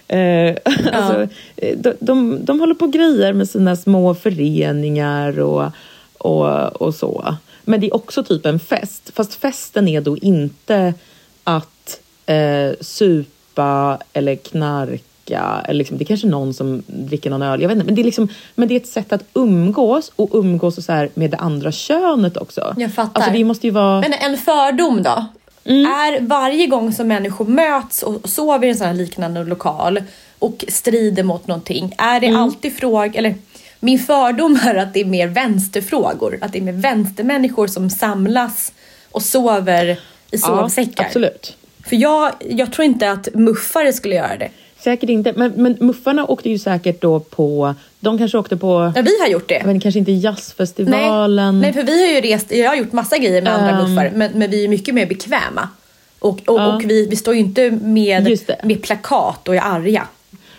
[0.08, 0.56] Eh,
[0.94, 5.72] alltså, eh, de, de, de håller på grejer med sina små föreningar och,
[6.18, 7.36] och, och så.
[7.64, 9.12] Men det är också typ en fest.
[9.16, 10.94] Fast festen är då inte
[11.44, 15.04] att eh, supa eller knarka.
[15.32, 17.62] Eller liksom, det är kanske någon som dricker någon öl.
[17.62, 17.86] Jag vet inte.
[17.86, 21.10] Men, det är liksom, men det är ett sätt att umgås och umgås så här
[21.14, 22.74] med det andra könet också.
[22.78, 23.22] Jag fattar.
[23.22, 24.02] Alltså det måste ju vara...
[24.02, 25.26] Men en fördom då?
[25.66, 25.86] Mm.
[25.86, 30.04] Är varje gång som människor möts och sover i en sån här liknande lokal
[30.40, 32.42] och strider mot någonting, är det Mm.
[32.42, 33.36] alltid fråga, eller
[33.80, 38.74] min fördom är att det är mer vänsterfrågor, att det är mer vänstermänniskor som samlas
[39.12, 40.00] och sover
[40.32, 41.04] i sovsäckar.
[41.04, 41.58] Ja, absolut.
[41.86, 44.50] För jag, jag tror inte att muffare skulle göra det.
[44.86, 45.34] Säkert inte.
[45.36, 47.76] Men, men muffarna åkte ju säkert då på...
[48.00, 48.92] De kanske åkte på...
[48.96, 49.62] Ja, vi har gjort det.
[49.66, 51.62] Men kanske inte jazzfestivalen.
[51.62, 53.90] Nej, för vi har ju rest, jag har gjort massa grejer med andra Ehm.
[53.90, 55.70] muffar, men, men vi är mycket mer bekväma.
[56.20, 56.76] Och, och, Ja.
[56.76, 60.08] och vi, vi står ju inte med, med plakat och är arga.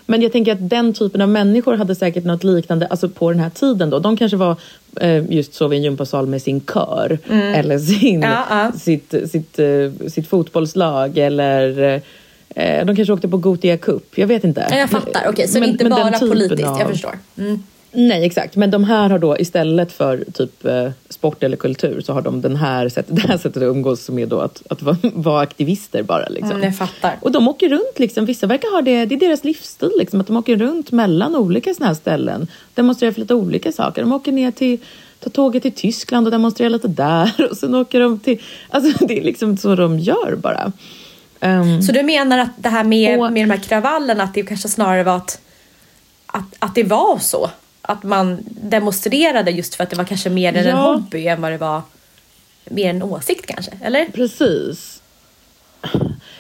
[0.07, 3.41] Men jag tänker att den typen av människor hade säkert något liknande alltså på den
[3.41, 3.91] här tiden.
[3.91, 3.99] då.
[3.99, 4.57] De kanske var
[5.01, 8.31] eh, just sov i en gympasal med sin kör eller sin, Mm.
[8.31, 8.73] Ja, ja.
[8.79, 12.01] Sitt, sitt, eh, sitt fotbollslag eller eh,
[12.87, 14.19] de kanske åkte på Gothia Cup.
[14.19, 14.67] Jag vet inte.
[14.71, 16.89] Ja, jag fattar, okej, så det är Men- inte men bara typen politiskt, jag av-
[16.91, 17.19] förstår.
[17.39, 17.63] Mm.
[17.93, 18.57] Nej, exakt.
[18.57, 22.41] Men de här har då istället för typ eh, sport eller kultur så har de
[22.41, 25.41] den här sättet, det här sättet att umgås som är då att, att vara, vara
[25.41, 26.29] aktivister bara.
[26.29, 26.51] Liksom.
[26.51, 27.13] Mm, jag fattar.
[27.21, 28.25] Och de åker runt, liksom.
[28.25, 31.75] vissa verkar ha det, det är deras livsstil, liksom, att de åker runt mellan olika
[31.75, 32.49] såna här ställen.
[32.75, 34.03] Demonstrerar för lite olika saker.
[34.03, 34.79] De åker ner till,
[35.21, 37.33] tar tåget till Tyskland och demonstrerar lite där.
[37.51, 40.73] Och sen åker de till, alltså det är liksom så de gör bara.
[41.41, 44.43] Ehm, Så du menar att det här med, Och- med de här kravallerna, att det
[44.43, 45.41] kanske snarare var att,
[46.27, 47.51] att, att det var så?
[47.83, 50.93] Att man demonstrerade just för att det var kanske mer än en Ja.
[50.93, 51.83] hobby än vad det var
[52.71, 53.73] mer en åsikt kanske?
[53.83, 54.05] Eller?
[54.07, 55.03] Precis.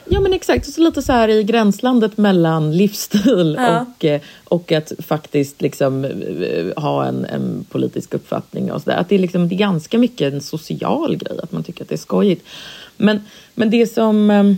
[0.09, 3.81] Ja men exakt, så lite så här i gränslandet mellan livsstil Ja.
[3.99, 8.97] och, eh, och att faktiskt liksom eh, ha en, en politisk uppfattning och sådär.
[8.97, 11.89] Att det är, liksom, det är ganska mycket en social grej, att man tycker att
[11.89, 12.47] det är skojigt.
[12.97, 13.21] Men,
[13.55, 14.57] men det som...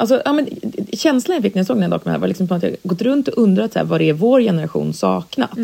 [0.00, 0.48] Alltså, ja, men,
[0.92, 3.28] känslan jag fick när jag såg den här dokumentären var liksom att jag gått runt
[3.28, 5.58] och undrat så här, vad det är vår generation saknat.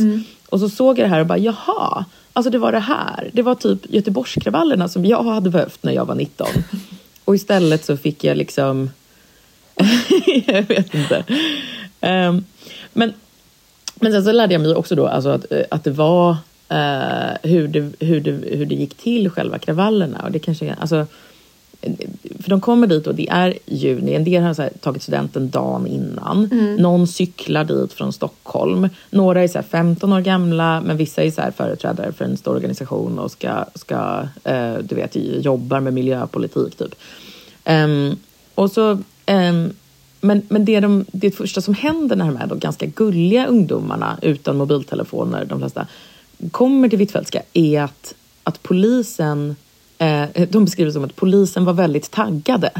[0.49, 3.31] Och så såg jag det här och bara, jaha, alltså det var det här.
[3.33, 6.47] Det var typ Göteborgskravallerna som jag hade behövt när jag var 19.
[7.25, 8.91] Och istället så fick jag liksom...
[10.47, 11.25] jag vet inte.
[12.01, 12.45] Ehm,
[12.93, 13.13] men,
[13.95, 16.37] men sen så lärde jag mig också då alltså att, eh, att det var
[16.69, 20.23] eh, hur, det, hur, det, hur det gick till själva kravallerna.
[20.25, 21.07] Och det kanske, alltså,
[22.41, 24.15] för de kommer dit och det är juni.
[24.15, 26.49] En del har här, tagit studenten dagen innan.
[26.79, 28.89] Någon cyklar dit från Stockholm.
[29.11, 32.37] Några är så här 15 år gamla men vissa är så här företrädare för en
[32.37, 36.95] stor organisation och ska, ska eh, du vet, jobbar med miljöpolitik typ.
[37.65, 38.17] Ehm,
[38.55, 39.73] och så, ehm,
[40.21, 44.19] men men det, de, det första som händer när de här då ganska gulliga ungdomarna
[44.23, 45.87] utan mobiltelefoner, de flesta,
[46.51, 48.15] kommer till Hvitfeldtska är att,
[48.45, 49.57] att polisen
[50.49, 52.71] de beskriver det som att polisen var väldigt taggade.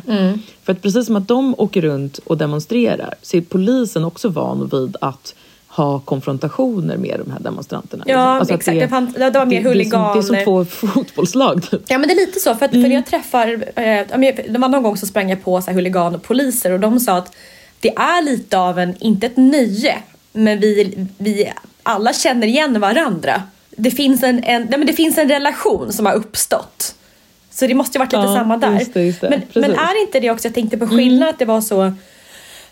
[0.63, 4.69] För att precis som att de åker runt och demonstrerar så är polisen också van
[4.73, 5.35] vid att
[5.69, 8.05] ha konfrontationer med de här demonstranterna.
[8.07, 8.81] Ja, Alltså exakt.
[8.81, 10.45] Det fanns- det var mer det, det, är som, det är som huliganer.
[10.45, 11.71] två fotbollslag.
[11.71, 11.83] Typ.
[11.87, 12.93] Ja men det är lite så för att för Mm.
[12.93, 14.07] jag träffar, eh,
[14.49, 17.01] det var någon gång så sprang jag på så här huligan och poliser och de
[17.01, 17.33] sa att
[17.81, 19.97] det är lite av en, inte ett nöje,
[20.33, 21.53] men vi, vi
[21.83, 23.43] alla känner igen varandra.
[23.77, 26.95] Det finns en, en, nej, men det finns en relation som har uppstått.
[27.55, 28.79] Så det måste ju varit lite Ja, samma där.
[28.79, 29.31] just det, just det.
[29.31, 29.57] Men, Precis.
[29.57, 29.71] Mm.
[29.71, 31.93] men är inte det också, jag tänkte på skillnaden att det var så,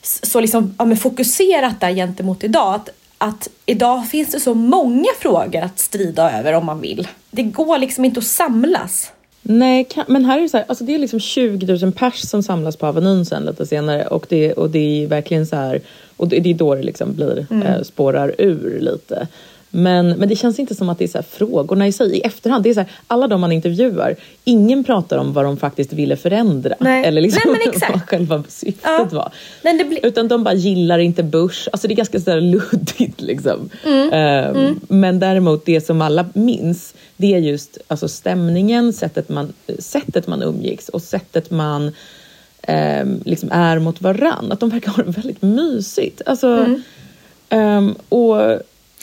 [0.02, 2.74] så liksom, ja, men fokuserat där gentemot idag.
[2.74, 7.08] Att, att idag finns det så många frågor att strida över om man vill.
[7.30, 9.12] Det går liksom inte att samlas.
[9.42, 12.20] Nej, kan, men här är det så här, alltså det är liksom 20 000 pers
[12.20, 15.80] som samlas på Avenyn sen lite senare och det, och det är verkligen så här,
[16.16, 19.28] och det, det är då det liksom blir, eh, spårar ur lite.
[19.74, 22.16] Men, men det känns inte som att det är så här frågorna i sig.
[22.16, 25.56] I efterhand, det är så här, alla de man intervjuar, ingen pratar om vad de
[25.56, 26.74] faktiskt ville förändra.
[26.80, 27.04] Nej.
[27.04, 27.92] Eller liksom Nej, men exakt.
[27.92, 29.08] vad själva syftet Ja.
[29.12, 29.32] var.
[29.62, 31.68] Men det Utan de bara gillar inte Bush.
[31.72, 33.70] Alltså det är ganska så här luddigt liksom.
[33.86, 34.12] Mm.
[34.12, 40.26] Ehm, Men däremot det som alla minns, det är just alltså stämningen, sättet man, sättet
[40.26, 41.92] man umgicks och sättet man
[42.62, 44.52] ehm, liksom är mot varann.
[44.52, 46.22] Att de verkar ha det väldigt mysigt.
[46.26, 46.82] Alltså, Mm.
[47.48, 48.60] ehm, och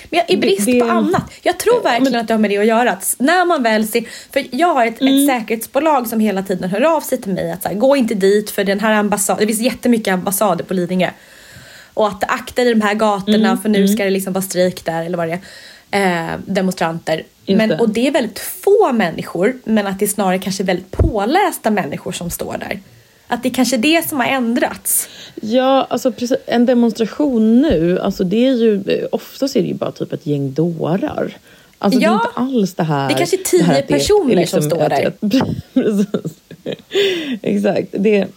[0.10, 1.24] Men jag, i brist Det- det- på annat.
[1.42, 2.92] Jag tror verkligen att det har med det att göra.
[2.92, 5.14] Att när man väl ser, för jag har ett, Mm.
[5.30, 8.14] ett säkerhetsbolag som hela tiden hör av sig till mig att så här, gå inte
[8.16, 11.10] dit för den här ambassaden, det finns jättemycket ambassader på Lidingö.
[11.94, 14.42] Och att akta dig i de här gatorna Mm, för nu ska det liksom vara
[14.42, 15.40] strejk där eller vad det är.
[15.92, 17.24] Eh, demonstranter.
[17.46, 17.78] Just Men, det.
[17.78, 22.12] och det är väldigt få människor men att det är snarare kanske väldigt pålästa människor
[22.12, 22.80] som står där.
[23.32, 25.10] Att det är kanske är det som har ändrats.
[25.42, 29.92] Ja, alltså precis, en demonstration nu, alltså det är ju, oftast är det ju bara
[29.92, 31.38] typ ett gäng dårar.
[31.78, 32.10] Alltså Ja.
[32.10, 33.08] det är inte alls det här.
[33.08, 35.14] Det är kanske tio här personer som står där.
[37.42, 37.88] Exakt.
[37.92, 38.28] Det,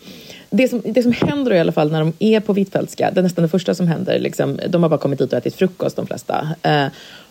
[0.50, 3.22] det, som, det som händer i alla fall när de är på Hvitfeldtska, det är
[3.22, 6.06] nästan det första som händer, liksom, de har bara kommit dit och ätit frukost de
[6.06, 6.48] flesta.
[6.62, 6.86] Eh,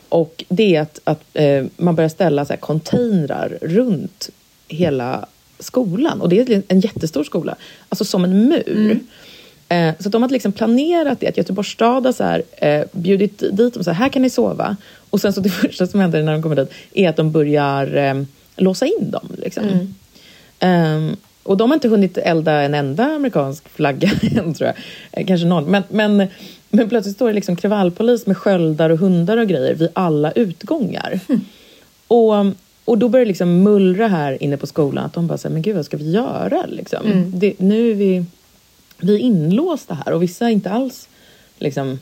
[0.10, 4.30] och det är att, att eh, man börjar ställa så här, containrar runt
[4.68, 5.26] hela
[5.64, 6.22] skolan.
[6.22, 7.56] Och det är en jättestor skola,
[7.90, 9.00] alltså som en mur.
[9.72, 12.84] Eh, så att de har liksom planerat det, att Göteborgs stad har så här, eh,
[12.92, 14.78] bjudit dit dem, så här, här kan ni sova.
[15.10, 17.96] Och sen så det första som händer när de kommer dit är att de börjar
[17.96, 18.24] eh,
[18.56, 19.28] låsa in dem.
[19.38, 19.96] Liksom.
[20.60, 24.76] Ehm, och de har inte hunnit elda en enda amerikansk flagga än, tror jag.
[25.12, 25.72] Eh, kanske någon.
[25.72, 26.28] Men, men,
[26.70, 31.20] men plötsligt står det liksom kravallpolis med sköldar och hundar och grejer vid alla utgångar.
[32.08, 32.34] Och,
[32.86, 35.62] och då börjar det liksom mullra här inne på skolan att de bara säger men
[35.62, 36.66] gud vad ska vi göra?
[36.66, 37.32] Liksom?
[37.34, 38.26] Det, nu är vi,
[38.98, 41.08] vi är inlåsta här och vissa är inte alls
[41.60, 42.00] liksom,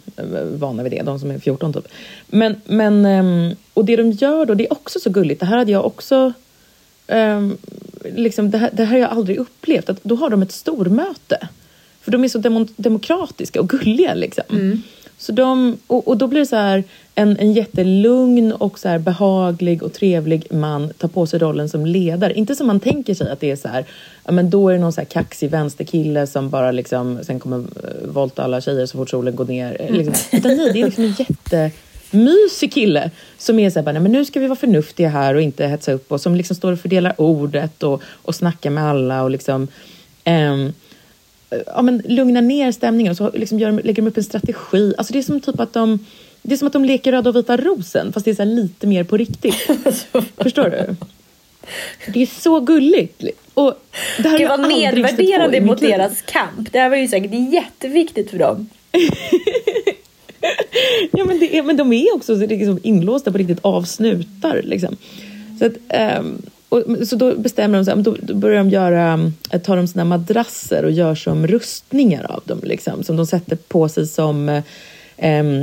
[0.53, 1.87] vana vid det, de som är 14 typ.
[2.27, 5.39] Men, men, ehm, och det de gör då, det är också så gulligt.
[5.39, 6.33] Det här hade jag också
[7.09, 7.57] Ehm,
[8.15, 9.89] liksom, det, här, det här har jag aldrig upplevt.
[9.89, 11.47] Att då har de ett stormöte.
[12.01, 14.13] För de är så demo, demokratiska och gulliga.
[14.13, 14.43] Liksom.
[15.21, 16.83] Så de, och, och då blir det så här,
[17.15, 21.85] en, en jättelugn och så här behaglig och trevlig man tar på sig rollen som
[21.85, 22.33] ledare.
[22.33, 23.85] Inte som man tänker sig att det är så här,
[24.25, 27.57] ja, men då är det någon så här kaxig vänsterkille som bara liksom, sen kommer
[27.57, 27.65] uh,
[28.03, 29.77] volta alla tjejer så fort solen går ner.
[29.79, 30.37] eh, Liksom.
[30.37, 31.71] Utan nej, det är liksom en jätte
[32.11, 35.35] mysig kille som är så här, bara, nej, men nu ska vi vara förnuftiga här
[35.35, 38.83] och inte hetsa upp och som liksom står och fördelar ordet och, och snackar med
[38.83, 39.67] alla och liksom
[40.23, 40.73] ehm,
[41.65, 44.93] ja, men lugnar ner stämningen och så liksom gör, lägger de upp en strategi.
[44.97, 45.99] Alltså det är som typ att de
[46.41, 49.03] det är som att de leker röda och vita rosen fast det är lite mer
[49.03, 49.55] på riktigt.
[50.37, 50.95] Förstår du?
[52.13, 53.23] Det är så gulligt.
[53.53, 53.73] Och
[54.17, 56.71] det här stött på nedvärderande mot deras kamp.
[56.71, 58.69] Det här var ju säkert jätteviktigt för dem.
[61.11, 64.61] Ja, men, det är, men de är också så liksom inlåsta på riktigt av snutar.
[64.63, 64.97] Liksom.
[65.59, 69.61] Så, att, ehm, och, så då bestämmer de sig, då, då börjar de göra, eh,
[69.61, 72.59] tar de sina madrasser och gör som rustningar av dem.
[72.63, 74.63] Liksom, som de sätter på sig som eh,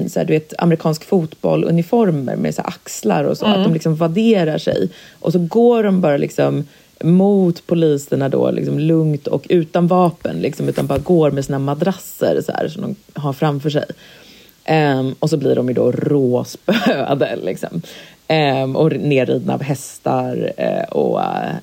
[0.09, 3.47] så här, du vet, amerikansk fotbolluniformer med så här, axlar och så.
[3.47, 4.91] Att de liksom vadderar sig.
[5.21, 6.65] Och så går de bara liksom
[7.05, 12.41] mot poliserna då, liksom lugnt och utan vapen, liksom, utan bara går med sina madrasser
[12.47, 13.85] så här, som de har framför sig.
[14.65, 17.83] Ehm, och så blir de ju då råspöade liksom.
[18.29, 21.21] Ehm, och nerridna av hästar eh, och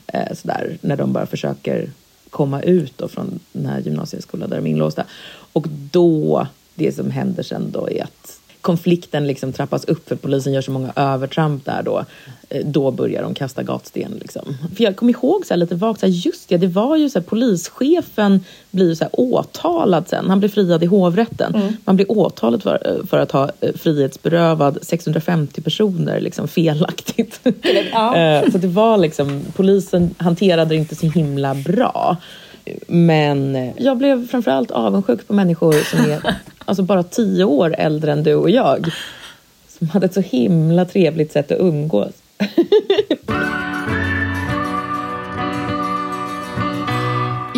[0.07, 1.89] eh, sådär när de bara försöker
[2.29, 5.05] komma ut då från den här gymnasieskolan där de är inlåsta.
[5.53, 8.22] Och då, det som händer sen då är att
[8.63, 12.05] konflikten liksom trappas upp för polisen gör så många övertramp där då.
[12.49, 14.17] Eh, Då börjar de kasta gatsten.
[14.21, 14.57] Liksom.
[14.75, 17.19] För jag kommer ihåg så lite vagt, så här, just det, det var ju så
[17.19, 20.29] här, polischefen blir så här åtalad sen.
[20.29, 21.77] Han blir friad i hovrätten.
[21.85, 27.39] Man blir åtalad för, för att ha eh, frihetsberövad 650 personer liksom, felaktigt.
[27.91, 28.15] Ja.
[28.23, 32.17] Eh, så det var liksom, polisen hanterade det inte så himla bra.
[32.87, 36.35] Men eh, jag blev framförallt avundsjuk på människor som är
[36.65, 38.91] alltså bara tio år äldre än du och jag.
[39.67, 42.13] Som hade ett så himla trevligt sätt att umgås.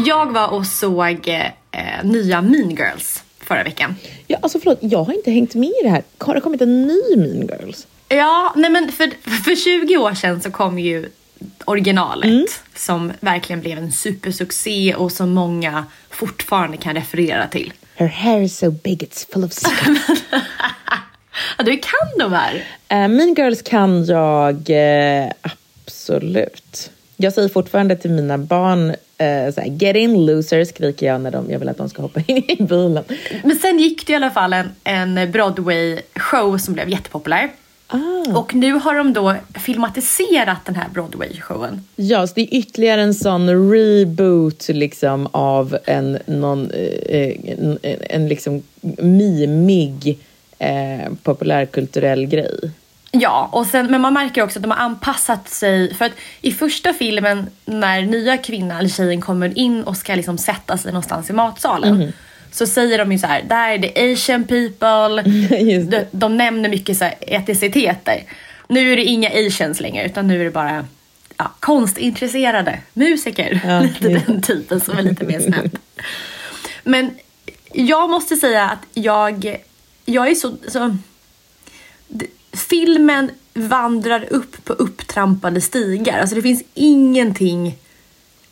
[0.05, 3.95] Jag var och såg eh, nya Mean Girls förra veckan.
[4.27, 6.03] Ja, alltså förlåt, jag har inte hängt med i det här.
[6.17, 7.87] Har det kommit en ny Mean Girls?
[8.09, 9.09] Ja, nej men för,
[9.43, 11.09] för 20 år sedan så kom ju
[11.65, 17.73] originalet som verkligen blev en supersuccé och som många fortfarande kan referera till.
[17.95, 19.99] Her hair is so big it's full of scum.
[21.57, 22.63] Ja, du kan de här.
[22.87, 26.91] Eh, mean Girls kan jag eh, absolut.
[27.17, 31.51] Jag säger fortfarande till mina barn eh, såhär, get in losers skriker jag när de,
[31.51, 33.03] jag vill att de ska hoppa in i bilen.
[33.43, 37.49] Men sen gick det i alla fall en, en Broadway-show som blev jättepopulär.
[38.35, 41.79] Och nu har de då filmatiserat den här Broadway-showen.
[41.95, 47.77] Ja, så det är ytterligare en sån reboot liksom av en, någon, eh, en,
[48.09, 48.63] en liksom
[48.97, 50.19] mimig
[50.59, 52.71] eh, populärkulturell grej.
[53.11, 55.93] Ja, och sen, men man märker också att de har anpassat sig.
[55.93, 56.11] För att
[56.41, 60.91] i första filmen när nya kvinnan eller tjejen kommer in och ska liksom sätta sig
[60.91, 62.13] någonstans i matsalen.
[62.55, 65.21] Så säger de ju så här, där är det asian people.
[65.89, 68.23] De, de nämner mycket så här etniciteter.
[68.67, 70.87] Nu är det inga asians längre utan nu är det bara
[71.37, 73.61] ja, konstintresserade musiker.
[73.65, 75.77] Ja, lite just den typen som är lite mer snäpp.
[76.83, 77.11] Men
[77.73, 79.57] jag måste säga att jag,
[80.05, 80.97] jag är så, så
[82.53, 86.19] filmen vandrar upp på upptrampade stigar.
[86.19, 87.77] Alltså det finns ingenting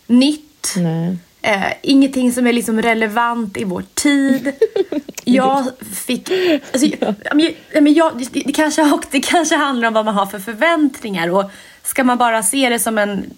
[0.08, 0.74] nytt.
[0.78, 1.18] Nej.
[1.46, 4.52] Eh, ingenting som är liksom relevant i vår tid.
[5.26, 5.66] Jag
[6.06, 6.30] fick...
[6.72, 7.34] Alltså, ja.
[7.82, 11.30] men jag, det, det, kanske, det kanske handlar om vad man har för förväntningar.
[11.30, 11.52] Och
[11.84, 13.34] ska man bara se det som en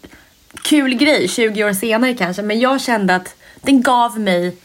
[0.64, 2.42] kul grej 20 år senare kanske.
[2.42, 4.56] Men jag kände att den gav mig,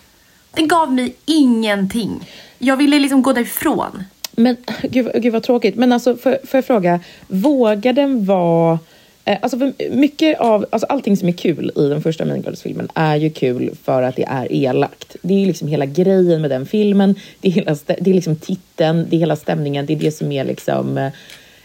[0.51, 2.29] den gav mig ingenting.
[2.59, 4.05] Jag ville liksom gå därifrån.
[4.33, 5.77] Men gud, gud vad tråkigt.
[5.77, 8.79] Men alltså, får jag fråga, vågar den vara...
[9.25, 13.17] Eh, alltså mycket av, alltså allting som är kul i den första Mean Girls-filmen är
[13.17, 15.17] ju kul för att det är elakt.
[15.23, 17.15] Det är ju liksom hela grejen med den filmen.
[17.41, 19.87] Det är, hela, det är liksom titeln, det är hela stämningen.
[19.87, 20.99] Det är det som är liksom...
[20.99, 21.13] Eh,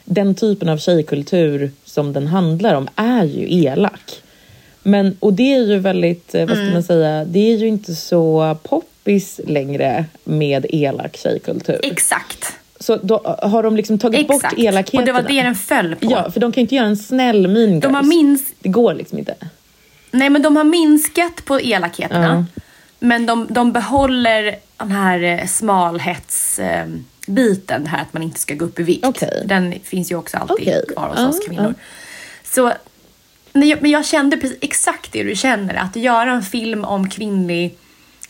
[0.06, 4.22] den typen av tjejkultur som den handlar om är ju elak.
[4.84, 6.74] Men, och det är ju väldigt, eh, vad ska mm.
[6.74, 11.80] man säga, det är ju inte så poppis längre med elak tjejkultur.
[11.84, 12.54] Exakt.
[12.86, 14.56] Så då har de liksom tagit Exakt.
[14.56, 15.02] bort elakheterna.
[15.02, 16.12] Och det var det den föll på.
[16.12, 18.54] Ja, för de kan ju inte göra en snäll mean de har mins...
[18.60, 19.36] Det går liksom inte.
[20.12, 22.38] Nej, men de har minskat på elakheterna.
[22.38, 22.44] Uh.
[23.00, 28.66] Men de, de behåller den här eh, smalhetsbiten, det här att man inte ska gå
[28.66, 29.06] upp i vikt.
[29.06, 29.46] Okay.
[29.46, 30.82] Den finns ju också alltid okay.
[30.94, 31.68] kvar hos uh, oss kvinnor.
[31.68, 31.74] Uh.
[32.44, 32.74] Så
[33.54, 37.78] men jag kände precis exakt det du känner, att göra en film om kvinnlig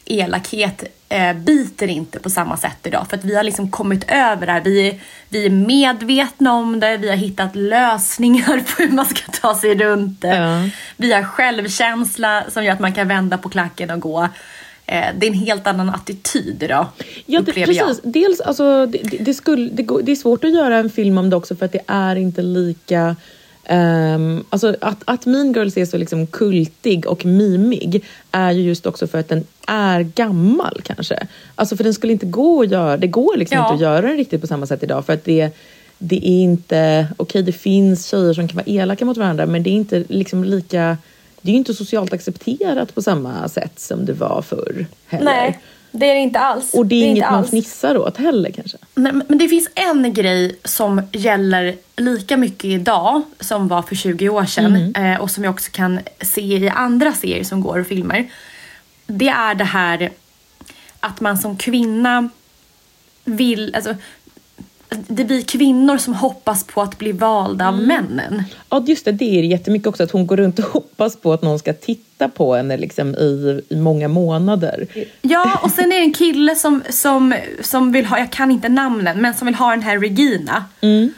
[0.05, 3.07] elakhet eh, biter inte på samma sätt idag.
[3.09, 4.61] För att vi har liksom kommit över det här.
[4.61, 9.55] Vi, vi är medvetna om det, vi har hittat lösningar på hur man ska ta
[9.55, 10.35] sig runt det.
[10.35, 10.69] Ja.
[10.97, 14.29] Vi har självkänsla som gör att man kan vända på klacken och gå.
[14.87, 16.87] Eh, det är en helt annan attityd idag,
[17.25, 17.77] ja, det, precis.
[17.77, 17.97] Jag.
[18.03, 21.35] Dels, alltså, det, det, skulle, det, det är svårt att göra en film om det
[21.35, 23.15] också för att det är inte lika
[23.69, 28.85] Um, alltså att, att Mean Girls är så liksom kultig och mimig är ju just
[28.85, 31.27] också för att den är gammal kanske.
[31.55, 33.63] Alltså för den skulle inte gå att göra, det går liksom ja.
[33.63, 35.49] inte att göra den riktigt på samma sätt idag för att det,
[35.97, 39.63] det är inte, okej okay, det finns tjejer som kan vara elaka mot varandra men
[39.63, 40.97] det är inte liksom lika,
[41.41, 45.25] det är inte socialt accepterat på samma sätt som det var förr heller.
[45.25, 45.59] Nej.
[45.99, 46.73] Det är det inte alls.
[46.73, 48.77] Och det är, det är inget man fnissar åt heller kanske.
[48.95, 54.29] Nej, men det finns en grej som gäller lika mycket idag som var för 20
[54.29, 55.21] år sedan mm.
[55.21, 58.29] och som jag också kan se i andra serier som går och filmer.
[59.07, 60.11] Det är det här
[60.99, 62.29] att man som kvinna
[63.23, 63.95] vill, alltså
[65.07, 67.85] det blir kvinnor som hoppas på att bli valda av mm.
[67.85, 68.43] männen.
[68.69, 69.11] Ja, just det.
[69.11, 72.29] Det är jättemycket också att hon går runt och hoppas på att någon ska titta
[72.29, 74.87] på henne liksom i, i många månader.
[75.21, 78.69] Ja, och sen är det en kille som, som, som vill ha, jag kan inte
[78.69, 80.65] namnen, men som vill ha den här Regina.
[80.81, 81.13] Mm.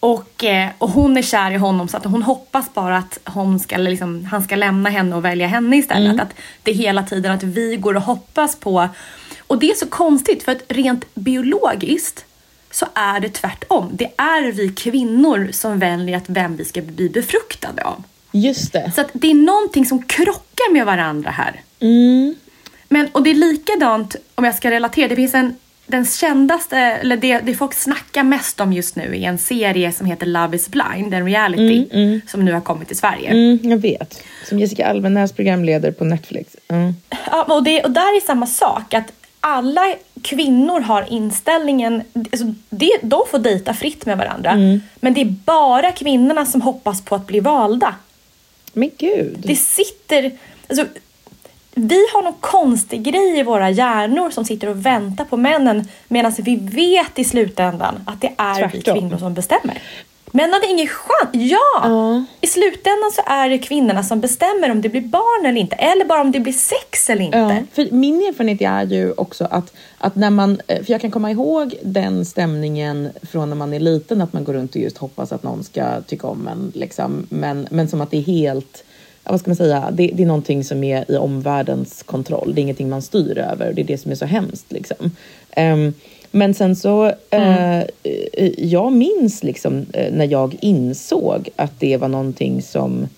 [0.00, 3.60] Och, eh, och hon är kär i honom så att hon hoppas bara att hon
[3.60, 6.12] ska, liksom, han ska lämna henne och välja henne istället.
[6.12, 6.20] Mm.
[6.20, 8.88] Att det är hela tiden att vi går och hoppas på.
[9.46, 12.24] Och det är så konstigt för att rent biologiskt
[12.72, 13.90] så är det tvärtom.
[13.92, 18.02] Det är vi kvinnor som väljer att vem vi ska bli befruktade av.
[18.32, 18.92] Just det.
[18.94, 21.60] Så det är någonting som krockar med varandra här.
[21.80, 22.34] Mm.
[22.88, 25.54] Men, och det är likadant, om jag ska relatera, det finns en
[25.86, 30.06] den kändaste, eller det, det folk snackar mest om just nu är en serie som
[30.06, 32.20] heter Love is blind, en reality mm, mm.
[32.26, 33.30] som nu har kommit till Sverige.
[33.30, 34.22] Mm, jag vet.
[34.48, 36.56] Som Jessica Almenäs programleder på Netflix.
[36.68, 36.94] Mm.
[37.30, 38.94] Ja, och, det, och där är samma sak.
[38.94, 44.50] att alla kvinnor har inställningen, alltså det, de får dejta fritt med varandra.
[44.50, 44.80] Mm.
[44.94, 47.94] Men det är bara kvinnorna som hoppas på att bli valda.
[48.72, 49.44] Men gud.
[49.46, 50.30] Det sitter,
[50.68, 50.86] alltså,
[51.74, 56.32] vi har någon konstig grej i våra hjärnor som sitter och väntar på männen medan
[56.38, 58.94] vi vet i slutändan att det är Tvärtom.
[58.94, 59.78] vi kvinnor som bestämmer.
[60.34, 61.30] Män hade ingen chans.
[61.32, 61.88] Ja!
[61.88, 62.22] Uh.
[62.40, 65.76] I slutändan så är det kvinnorna som bestämmer om det blir barn eller inte.
[65.76, 67.38] Eller bara om det blir sex eller inte.
[67.38, 67.58] Uh.
[67.72, 70.60] För min erfarenhet är ju också att, att när man...
[70.66, 74.22] Eh, för jag kan komma ihåg den stämningen från när man är liten.
[74.22, 76.72] Att man går runt och just hoppas att någon ska tycka om en.
[76.74, 77.26] Liksom.
[77.28, 78.84] Men, men som att det är helt...
[79.24, 79.88] Vad ska man säga?
[79.92, 82.54] Det, det är någonting som är i omvärldens kontroll.
[82.54, 83.72] Det är ingenting man styr över.
[83.72, 84.72] Det är det som är så hemskt.
[84.72, 85.10] Liksom.
[85.56, 85.94] Um,
[86.34, 87.86] men sen så, mm.
[88.02, 93.08] eh, jag minns liksom eh, när jag insåg att det var någonting som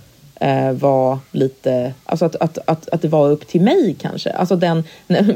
[0.41, 4.31] eh, var lite, alltså att, att, att, att det var upp till mig kanske.
[4.31, 4.85] Alltså den,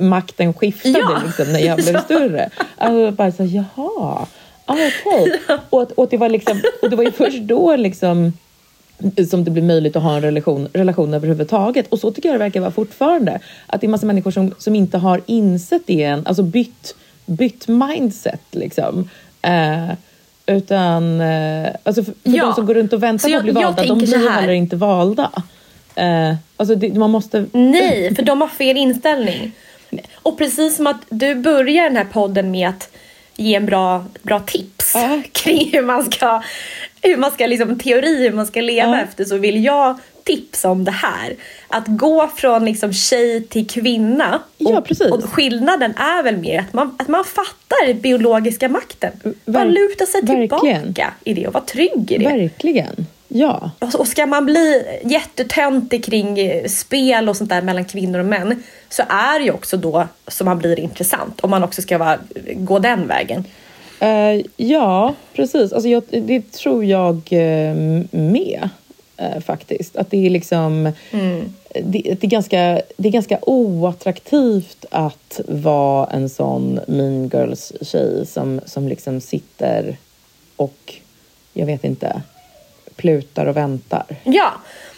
[0.00, 1.22] makten skiftade ja.
[1.26, 2.00] liksom, när jag blev ja.
[2.00, 2.50] större.
[2.76, 4.26] Alltså bara så jaha, ah,
[4.66, 4.92] okej.
[5.04, 5.38] Okay.
[5.48, 5.58] Ja.
[5.70, 8.32] Och, och, det var liksom, och det var ju först då liksom
[9.30, 11.86] som det blir möjligt att ha en relation, relation överhuvudtaget.
[11.88, 13.38] Och så tycker jag det verkar vara fortfarande.
[13.66, 16.94] Att det är massa människor som, som inte har insett det än, alltså bytt
[17.28, 19.10] bytt mindset liksom.
[19.42, 19.92] Eh,
[20.46, 22.44] utan eh, alltså för, för ja.
[22.44, 25.30] de som går runt och väntar på att bli valda, de blir heller inte valda.
[25.94, 27.46] Eh, alltså det, man måste...
[27.52, 29.52] Nej, för de har fel inställning.
[30.14, 32.90] Och precis som att du börjar den här podden med att
[33.36, 35.22] ge en bra, bra tips äh.
[35.32, 36.42] kring hur man ska,
[37.02, 39.02] hur man ska liksom, teori hur man ska leva äh.
[39.02, 39.98] efter så vill jag
[40.28, 41.36] tips om det här.
[41.68, 44.42] Att gå från liksom tjej till kvinna.
[44.58, 45.10] Ja, och, precis.
[45.10, 49.12] och skillnaden är väl mer att man, att man fattar biologiska makten.
[49.44, 50.82] Bara luta sig verkligen.
[50.82, 52.24] tillbaka i det och vara trygg i det.
[52.24, 53.06] Verkligen.
[53.28, 53.70] Ja.
[53.78, 59.02] Och ska man bli jättetöntig kring spel och sånt där mellan kvinnor och män så
[59.08, 61.40] är det ju också då som man blir intressant.
[61.40, 62.18] Om man också ska vara,
[62.54, 63.44] gå den vägen.
[64.00, 65.72] Eh, ja, precis.
[65.72, 67.74] Alltså jag, det tror jag eh,
[68.10, 68.68] med
[69.18, 69.96] eh, faktiskt.
[69.96, 70.92] Att det är liksom...
[71.72, 78.60] Det, det, är ganska, det är ganska oattraktivt att vara en sån mean girls-tjej som,
[78.66, 79.96] som liksom sitter
[80.56, 80.94] och,
[81.52, 82.22] jag vet inte,
[82.96, 84.06] plutar och väntar.
[84.24, 84.52] Ja.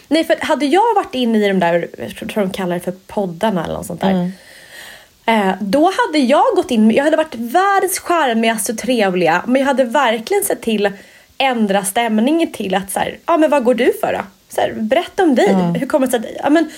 [0.08, 2.94] Nej, för hade jag varit inne i de där, jag tror de kallar det för
[3.06, 4.32] poddarna eller något sånt där.
[5.26, 9.66] Eh, då hade jag gått in, jag hade varit världens charmigaste och trevliga men jag
[9.66, 10.90] hade verkligen sett till
[11.40, 14.20] ändra stämningen till att så här, ja men vad går du för då?
[14.48, 15.54] Så här, berätta om dig.
[15.78, 16.70] Hur kommer det sig att, ja men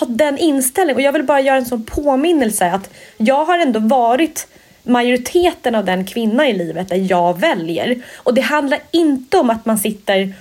[0.00, 3.80] ha den inställningen och jag vill bara göra en sån påminnelse att jag har ändå
[3.80, 4.46] varit
[4.82, 8.02] majoriteten av den kvinna i livet där jag väljer.
[8.16, 10.34] Och det handlar inte om att man sitter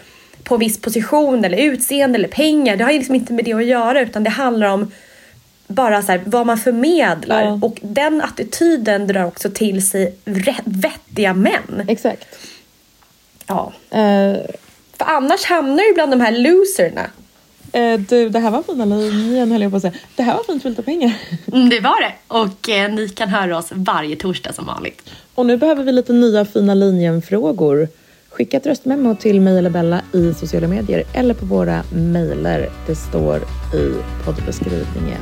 [0.43, 2.77] på en viss position eller utseende eller pengar.
[2.77, 4.91] Det har liksom inte med det att göra utan det handlar om
[5.67, 7.43] bara så här, vad man förmedlar.
[7.43, 7.59] Ja.
[7.61, 10.15] Och den attityden drar också till sig
[10.63, 11.85] vettiga män.
[11.87, 12.25] Exakt.
[13.49, 13.73] Ja.
[13.89, 14.37] Eh,
[14.97, 17.01] För annars hamnar du bland de här loserna.
[17.71, 19.93] eh, du, det här var fina linjen höll jag på att säga.
[20.15, 21.13] Det här var fint fyllt av pengar.
[21.53, 22.13] Mm, det var det.
[22.27, 25.01] Och eh, ni kan höra oss varje torsdag som vanligt.
[25.35, 27.87] Och nu behöver vi lite nya fina linjen-frågor.
[28.29, 32.69] Skicka ett röstmemo till mig eller Bella i sociala medier eller på våra mejler.
[32.87, 33.37] Det står
[33.75, 33.93] i
[34.25, 35.21] poddbeskrivningen.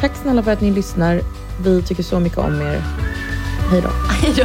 [0.00, 1.20] Tack snälla för att ni lyssnar.
[1.64, 2.82] Vi tycker så mycket om er.
[3.70, 3.88] Hej då.
[4.22, 4.44] Hej då.